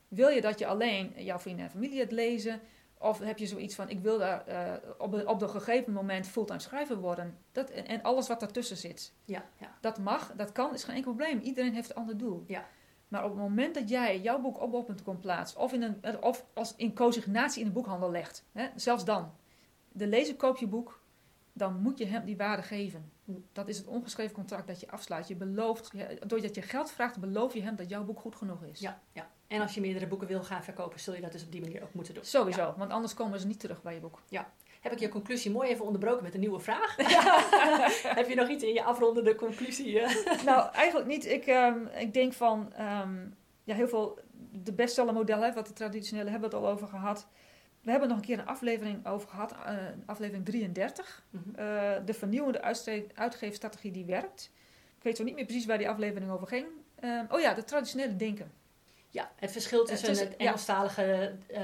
Wil 0.08 0.28
je 0.28 0.40
dat 0.40 0.58
je 0.58 0.66
alleen 0.66 1.12
jouw 1.16 1.38
vrienden 1.38 1.64
en 1.64 1.70
familie 1.70 2.00
het 2.00 2.12
lezen? 2.12 2.60
Of 2.98 3.18
heb 3.18 3.38
je 3.38 3.46
zoiets 3.46 3.74
van, 3.74 3.88
ik 3.88 4.00
wil 4.00 4.18
daar 4.18 4.48
uh, 4.48 4.90
op, 4.98 5.12
de, 5.12 5.26
op 5.26 5.38
de 5.38 5.48
gegeven 5.48 5.92
moment 5.92 6.26
fulltime 6.26 6.60
schrijver 6.60 6.96
worden. 6.96 7.38
Dat, 7.52 7.70
en, 7.70 8.02
alles 8.02 8.28
wat 8.28 8.40
daartussen 8.40 8.76
zit. 8.76 9.12
Ja, 9.24 9.44
ja. 9.60 9.78
Dat 9.80 9.98
mag, 9.98 10.32
dat 10.36 10.52
kan, 10.52 10.74
is 10.74 10.84
geen 10.84 10.94
enkel 10.94 11.14
probleem. 11.14 11.40
Iedereen 11.40 11.74
heeft 11.74 11.90
een 11.90 11.96
ander 11.96 12.18
doel. 12.18 12.44
Ja. 12.46 12.66
Maar 13.08 13.24
op 13.24 13.30
het 13.30 13.38
moment 13.38 13.74
dat 13.74 13.88
jij 13.88 14.20
jouw 14.20 14.40
boek 14.40 14.60
op 14.60 14.70
bol.com 14.70 15.20
plaatst... 15.20 15.56
of, 15.56 15.72
in 15.72 15.82
een, 15.82 16.22
of 16.22 16.46
als 16.54 16.74
in 16.76 16.94
consignatie 16.94 17.60
in 17.60 17.66
de 17.66 17.72
boekhandel 17.72 18.10
legt... 18.10 18.44
Hè, 18.52 18.68
zelfs 18.74 19.04
dan. 19.04 19.32
De 19.88 20.06
lezer 20.06 20.36
koopt 20.36 20.58
je 20.58 20.66
boek, 20.66 21.00
dan 21.52 21.80
moet 21.80 21.98
je 21.98 22.06
hem 22.06 22.24
die 22.24 22.36
waarde 22.36 22.62
geven. 22.62 23.12
Dat 23.52 23.68
is 23.68 23.78
het 23.78 23.86
ongeschreven 23.86 24.34
contract 24.34 24.66
dat 24.66 24.80
je 24.80 24.90
afsluit. 24.90 25.28
Je 25.28 25.36
belooft, 25.36 25.92
doordat 26.26 26.54
je 26.54 26.62
geld 26.62 26.90
vraagt, 26.90 27.18
beloof 27.18 27.54
je 27.54 27.62
hem 27.62 27.76
dat 27.76 27.88
jouw 27.88 28.04
boek 28.04 28.20
goed 28.20 28.36
genoeg 28.36 28.64
is. 28.64 28.80
Ja, 28.80 29.02
ja. 29.12 29.30
En 29.46 29.60
als 29.60 29.74
je 29.74 29.80
meerdere 29.80 30.06
boeken 30.06 30.28
wil 30.28 30.42
gaan 30.42 30.64
verkopen, 30.64 31.00
zul 31.00 31.14
je 31.14 31.20
dat 31.20 31.32
dus 31.32 31.44
op 31.44 31.52
die 31.52 31.60
manier 31.60 31.82
ook 31.82 31.94
moeten 31.94 32.14
doen. 32.14 32.24
Sowieso, 32.24 32.74
want 32.76 32.90
anders 32.90 33.14
komen 33.14 33.40
ze 33.40 33.46
niet 33.46 33.60
terug 33.60 33.82
bij 33.82 33.94
je 33.94 34.00
boek. 34.00 34.22
Ja. 34.28 34.52
Heb 34.80 34.92
ik 34.92 34.98
je 34.98 35.08
conclusie 35.08 35.50
mooi 35.50 35.68
even 35.68 35.84
onderbroken 35.84 36.22
met 36.22 36.34
een 36.34 36.40
nieuwe 36.40 36.60
vraag? 36.60 36.96
Heb 38.20 38.28
je 38.28 38.34
nog 38.34 38.48
iets 38.48 38.64
in 38.64 38.72
je 38.72 38.82
afrondende 38.82 39.34
conclusie? 39.34 40.00
nou, 40.44 40.72
eigenlijk 40.72 41.08
niet. 41.08 41.26
Ik, 41.26 41.46
um, 41.46 41.86
ik 41.86 42.14
denk 42.14 42.32
van, 42.32 42.72
um, 42.80 43.36
ja, 43.64 43.74
heel 43.74 43.88
veel, 43.88 44.18
de 44.52 44.72
bestsellermodellen, 44.72 45.54
wat 45.54 45.66
de 45.66 45.72
traditionele 45.72 46.30
hebben 46.30 46.50
we 46.50 46.56
het 46.56 46.64
al 46.64 46.72
over 46.72 46.88
gehad. 46.88 47.26
We 47.82 47.90
hebben 47.90 48.08
nog 48.08 48.18
een 48.18 48.24
keer 48.24 48.38
een 48.38 48.46
aflevering 48.46 49.06
over 49.06 49.28
gehad, 49.28 49.52
uh, 49.52 49.78
aflevering 50.06 50.44
33. 50.44 51.24
Mm 51.30 51.42
-hmm. 51.42 51.64
uh, 51.64 51.92
de 52.04 52.14
vernieuwende 52.14 52.62
uitgeefstrategie 53.14 53.92
die 53.92 54.04
werkt. 54.04 54.50
Ik 54.96 55.02
weet 55.02 55.16
zo 55.16 55.24
niet 55.24 55.34
meer 55.34 55.44
precies 55.44 55.66
waar 55.66 55.78
die 55.78 55.88
aflevering 55.88 56.30
over 56.30 56.46
ging. 56.46 56.66
Uh, 57.00 57.20
oh 57.28 57.40
ja, 57.40 57.54
de 57.54 57.64
traditionele 57.64 58.16
denken. 58.16 58.52
Ja, 59.16 59.30
het 59.36 59.52
verschil 59.52 59.84
tussen 59.84 60.08
het, 60.08 60.18
het 60.18 60.36
Engelstalige 60.36 61.34
uh, 61.50 61.58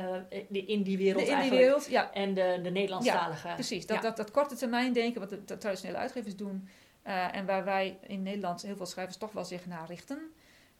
de 0.48 0.66
indie-wereld 0.66 1.28
indie 1.28 1.90
ja. 1.90 2.12
en 2.12 2.34
de, 2.34 2.60
de 2.62 2.70
Nederlandstalige. 2.70 3.48
Ja, 3.48 3.54
precies. 3.54 3.86
Dat, 3.86 4.02
dat, 4.02 4.16
dat 4.16 4.30
korte 4.30 4.56
termijn 4.56 4.92
denken, 4.92 5.20
wat 5.20 5.30
de, 5.30 5.58
traditionele 5.58 5.98
uitgevers 5.98 6.36
doen. 6.36 6.68
Uh, 7.06 7.36
en 7.36 7.46
waar 7.46 7.64
wij 7.64 7.98
in 8.06 8.22
Nederland 8.22 8.62
heel 8.62 8.76
veel 8.76 8.86
schrijvers 8.86 9.16
toch 9.16 9.32
wel 9.32 9.44
zich 9.44 9.66
naar 9.66 9.86
richten. 9.86 10.32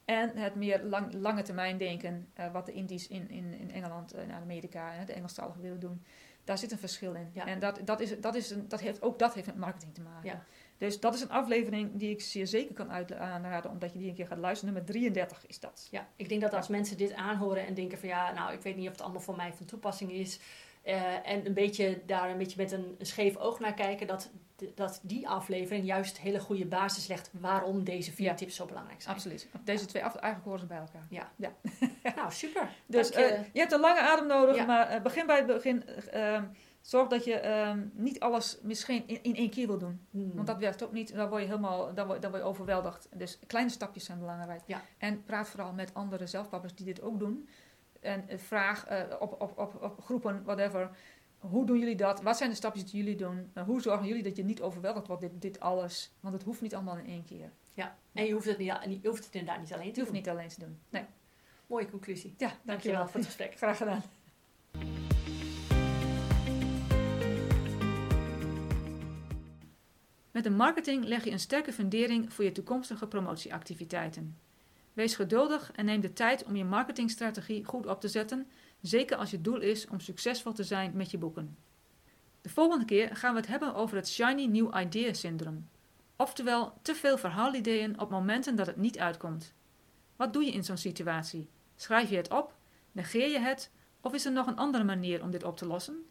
En 0.04 0.36
het 0.36 0.54
meer 0.54 0.82
lang, 0.82 1.14
lange 1.14 1.42
termijn 1.42 1.78
denken, 1.78 2.28
uh, 2.38 2.52
wat 2.52 2.66
de 2.66 2.72
Indies 2.72 3.08
in, 3.08 3.30
in, 3.30 3.54
in 3.58 3.70
Engeland 3.70 4.12
en 4.12 4.30
Amerika, 4.30 5.04
de 5.04 5.12
Engelstalige 5.12 5.60
willen 5.60 5.80
doen. 5.80 6.02
Daar 6.44 6.58
zit 6.58 6.72
een 6.72 6.78
verschil 6.78 7.14
in. 7.14 7.30
En 7.34 7.58
dat, 7.58 7.80
dat 7.84 8.00
is, 8.00 8.20
dat 8.20 8.34
is 8.34 8.50
een, 8.50 8.68
dat 8.68 8.80
heeft, 8.80 9.02
ook 9.02 9.18
dat 9.18 9.34
heeft 9.34 9.46
met 9.46 9.56
marketing 9.56 9.94
te 9.94 10.00
maken. 10.00 10.44
Dus 10.82 11.00
dat 11.00 11.14
is 11.14 11.20
een 11.20 11.30
aflevering 11.30 11.90
die 11.94 12.10
ik 12.10 12.20
zeer 12.20 12.46
zeker 12.46 12.74
kan 12.74 12.90
aanraden, 13.18 13.70
omdat 13.70 13.92
je 13.92 13.98
die 13.98 14.08
een 14.08 14.14
keer 14.14 14.26
gaat 14.26 14.38
luisteren. 14.38 14.74
Nummer 14.74 14.92
33 14.92 15.46
is 15.46 15.60
dat. 15.60 15.88
Ja, 15.90 16.08
ik 16.16 16.28
denk 16.28 16.40
dat 16.40 16.52
als 16.54 16.68
mensen 16.68 16.96
dit 16.96 17.14
aanhoren 17.14 17.66
en 17.66 17.74
denken 17.74 17.98
van 17.98 18.08
ja, 18.08 18.32
nou, 18.32 18.52
ik 18.52 18.60
weet 18.62 18.76
niet 18.76 18.86
of 18.86 18.92
het 18.92 19.00
allemaal 19.02 19.20
voor 19.20 19.36
mij 19.36 19.52
van 19.52 19.66
toepassing 19.66 20.12
is. 20.12 20.38
eh, 20.82 21.28
en 21.28 21.46
een 21.46 21.54
beetje 21.54 22.00
daar 22.06 22.30
een 22.30 22.38
beetje 22.38 22.62
met 22.62 22.72
een, 22.72 22.94
een 22.98 23.06
scheef 23.06 23.36
oog 23.36 23.60
naar 23.60 23.74
kijken, 23.74 24.06
dat, 24.06 24.30
dat 24.74 25.00
die 25.02 25.28
aflevering 25.28 25.86
juist 25.86 26.18
hele 26.18 26.40
goede 26.40 26.66
basis 26.66 27.06
legt 27.06 27.30
waarom 27.40 27.84
deze 27.84 28.12
vier 28.12 28.26
Ja. 28.26 28.34
tips 28.34 28.56
zo 28.56 28.66
belangrijk 28.66 29.02
zijn. 29.02 29.14
Absoluut. 29.14 29.48
Deze 29.64 29.86
twee 29.86 30.04
af, 30.04 30.14
eigenlijk 30.14 30.44
horen 30.44 30.60
ze 30.60 30.66
bij 30.66 30.78
elkaar. 30.78 31.06
Ja. 31.10 31.32
Ja. 31.36 31.52
nou, 32.16 32.30
super. 32.32 32.68
Dus 32.86 33.08
je. 33.08 33.14
eh, 33.14 33.40
je 33.52 33.58
hebt 33.60 33.72
een 33.72 33.80
lange 33.80 34.00
adem 34.00 34.26
nodig, 34.26 34.66
maar 34.66 34.88
eh, 34.88 35.02
begin 35.02 35.26
bij 35.26 35.36
het 35.36 35.46
begin. 35.46 35.84
eh, 35.86 36.34
ehm, 36.34 36.44
zorg 36.82 37.08
dat 37.08 37.24
je 37.24 37.34
ehm, 37.34 37.86
niet 37.92 38.20
alles 38.20 38.58
misschien 38.62 39.02
in, 39.06 39.22
in 39.22 39.36
één 39.36 39.50
keer 39.50 39.66
wil 39.66 39.78
doen. 39.78 40.06
Hmm. 40.10 40.34
Want 40.34 40.46
dat 40.46 40.58
werkt 40.58 40.82
ook 40.82 40.92
niet. 40.92 41.14
Dan 41.14 41.28
word 41.28 41.42
je 41.42 41.48
helemaal 41.48 41.94
dan 41.94 42.06
word, 42.06 42.22
dan 42.22 42.30
word 42.30 42.42
je 42.42 42.48
overweldigd. 42.48 43.08
Dus 43.14 43.38
kleine 43.46 43.70
stapjes 43.70 44.04
zijn 44.04 44.18
belangrijk. 44.18 44.62
Ja. 44.66 44.82
En 44.98 45.24
praat 45.24 45.48
vooral 45.48 45.72
met 45.72 45.94
andere 45.94 46.26
zelfpappers 46.26 46.74
die 46.74 46.86
dit 46.86 47.02
ook 47.02 47.18
doen. 47.18 47.48
En 48.00 48.28
eh, 48.28 48.38
vraag 48.38 48.86
eh, 48.86 49.02
op, 49.18 49.40
op, 49.40 49.58
op, 49.58 49.82
op 49.82 50.00
groepen, 50.02 50.42
whatever. 50.44 50.90
Hoe 51.38 51.66
doen 51.66 51.78
jullie 51.78 51.96
dat? 51.96 52.22
Wat 52.22 52.36
zijn 52.36 52.50
de 52.50 52.56
stapjes 52.56 52.90
die 52.90 53.02
jullie 53.04 53.16
doen? 53.16 53.52
Hoe 53.66 53.80
zorgen 53.80 54.06
jullie 54.06 54.22
dat 54.22 54.36
je 54.36 54.44
niet 54.44 54.62
overweldigd 54.62 55.06
wordt, 55.06 55.22
dit, 55.22 55.42
dit 55.42 55.60
alles? 55.60 56.12
Want 56.20 56.34
het 56.34 56.42
hoeft 56.42 56.60
niet 56.60 56.74
allemaal 56.74 56.96
in 56.96 57.06
één 57.06 57.24
keer. 57.24 57.50
ja. 57.74 57.96
En 58.12 58.24
je 58.24 58.32
hoeft, 58.32 58.46
het 58.46 58.58
niet, 58.58 59.02
je 59.02 59.08
hoeft 59.08 59.24
het 59.24 59.34
inderdaad 59.34 59.62
niet 59.62 59.72
alleen 59.72 59.92
te 59.92 60.00
hoeft 60.00 60.12
doen. 60.12 60.20
niet 60.20 60.28
alleen 60.28 60.48
te 60.48 60.60
doen. 60.60 60.78
Nee. 60.88 61.04
Mooie 61.66 61.90
conclusie. 61.90 62.34
Ja, 62.38 62.52
Dankjewel 62.62 63.06
voor 63.06 63.14
het 63.14 63.24
gesprek. 63.24 63.54
Graag 63.62 63.76
gedaan. 63.76 64.02
Met 70.32 70.44
de 70.44 70.50
marketing 70.50 71.04
leg 71.04 71.24
je 71.24 71.30
een 71.30 71.40
sterke 71.40 71.72
fundering 71.72 72.32
voor 72.32 72.44
je 72.44 72.52
toekomstige 72.52 73.06
promotieactiviteiten. 73.06 74.38
Wees 74.92 75.14
geduldig 75.14 75.72
en 75.72 75.84
neem 75.84 76.00
de 76.00 76.12
tijd 76.12 76.44
om 76.44 76.56
je 76.56 76.64
marketingstrategie 76.64 77.64
goed 77.64 77.86
op 77.86 78.00
te 78.00 78.08
zetten, 78.08 78.50
zeker 78.80 79.16
als 79.16 79.30
je 79.30 79.40
doel 79.40 79.60
is 79.60 79.88
om 79.88 80.00
succesvol 80.00 80.52
te 80.52 80.64
zijn 80.64 80.92
met 80.94 81.10
je 81.10 81.18
boeken. 81.18 81.56
De 82.40 82.48
volgende 82.48 82.84
keer 82.84 83.16
gaan 83.16 83.34
we 83.34 83.40
het 83.40 83.48
hebben 83.48 83.74
over 83.74 83.96
het 83.96 84.08
Shiny 84.08 84.46
New 84.46 84.80
Idea 84.80 85.12
Syndroom. 85.12 85.68
Oftewel, 86.16 86.72
te 86.82 86.94
veel 86.94 87.18
verhaalideeën 87.18 88.00
op 88.00 88.10
momenten 88.10 88.56
dat 88.56 88.66
het 88.66 88.76
niet 88.76 88.98
uitkomt. 88.98 89.54
Wat 90.16 90.32
doe 90.32 90.44
je 90.44 90.52
in 90.52 90.64
zo'n 90.64 90.76
situatie? 90.76 91.48
Schrijf 91.76 92.10
je 92.10 92.16
het 92.16 92.30
op? 92.30 92.54
Negeer 92.92 93.28
je 93.28 93.38
het? 93.38 93.70
Of 94.00 94.14
is 94.14 94.24
er 94.24 94.32
nog 94.32 94.46
een 94.46 94.56
andere 94.56 94.84
manier 94.84 95.22
om 95.22 95.30
dit 95.30 95.44
op 95.44 95.56
te 95.56 95.66
lossen? 95.66 96.06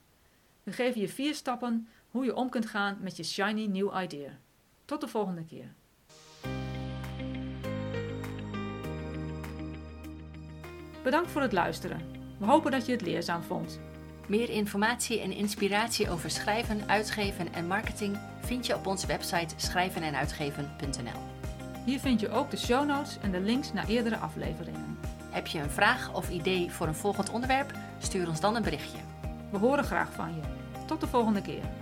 We 0.63 0.71
geven 0.71 1.01
je 1.01 1.07
vier 1.07 1.36
stappen 1.36 1.88
hoe 2.12 2.26
je 2.26 2.36
om 2.36 2.50
kunt 2.50 2.65
gaan 2.65 2.97
met 3.02 3.17
je 3.17 3.24
shiny 3.24 3.65
new 3.65 4.02
idea. 4.04 4.32
Tot 4.86 5.02
de 5.02 5.08
volgende 5.08 5.45
keer. 5.45 5.74
Bedankt 11.04 11.32
voor 11.32 11.41
het 11.41 11.52
luisteren. 11.52 12.02
We 12.38 12.45
hopen 12.45 12.71
dat 12.71 12.86
je 12.86 12.91
het 12.91 13.02
leerzaam 13.02 13.43
vond. 13.43 13.80
Meer 14.28 14.50
informatie 14.50 15.19
en 15.19 15.32
inspiratie 15.32 16.10
over 16.10 16.30
schrijven, 16.30 16.88
uitgeven 16.88 17.54
en 17.54 17.67
marketing 17.67 18.17
vind 18.41 18.65
je 18.65 18.76
op 18.76 18.88
onze 18.88 19.08
website 19.08 19.54
schrijvenenuitgeven.nl. 19.58 21.21
Hier 21.86 22.00
vind 22.00 22.19
je 22.19 22.30
ook 22.30 22.52
de 22.52 22.58
show 22.58 22.86
notes 22.86 23.17
en 23.21 23.32
de 23.32 23.39
links 23.39 23.74
naar 23.74 23.88
eerdere 23.88 24.17
afleveringen. 24.17 24.97
Heb 25.30 25.47
je 25.47 25.60
een 25.60 25.69
vraag 25.69 26.13
of 26.13 26.30
idee 26.30 26.71
voor 26.71 26.88
een 26.88 26.95
volgend 26.95 27.30
onderwerp? 27.30 27.74
Stuur 28.00 28.28
ons 28.28 28.39
dan 28.39 28.56
een 28.56 28.63
berichtje. 28.63 29.00
We 29.52 29.58
horen 29.58 29.84
graag 29.84 30.13
van 30.13 30.36
je. 30.36 30.41
Tot 30.86 31.02
de 31.02 31.08
volgende 31.08 31.41
keer. 31.41 31.80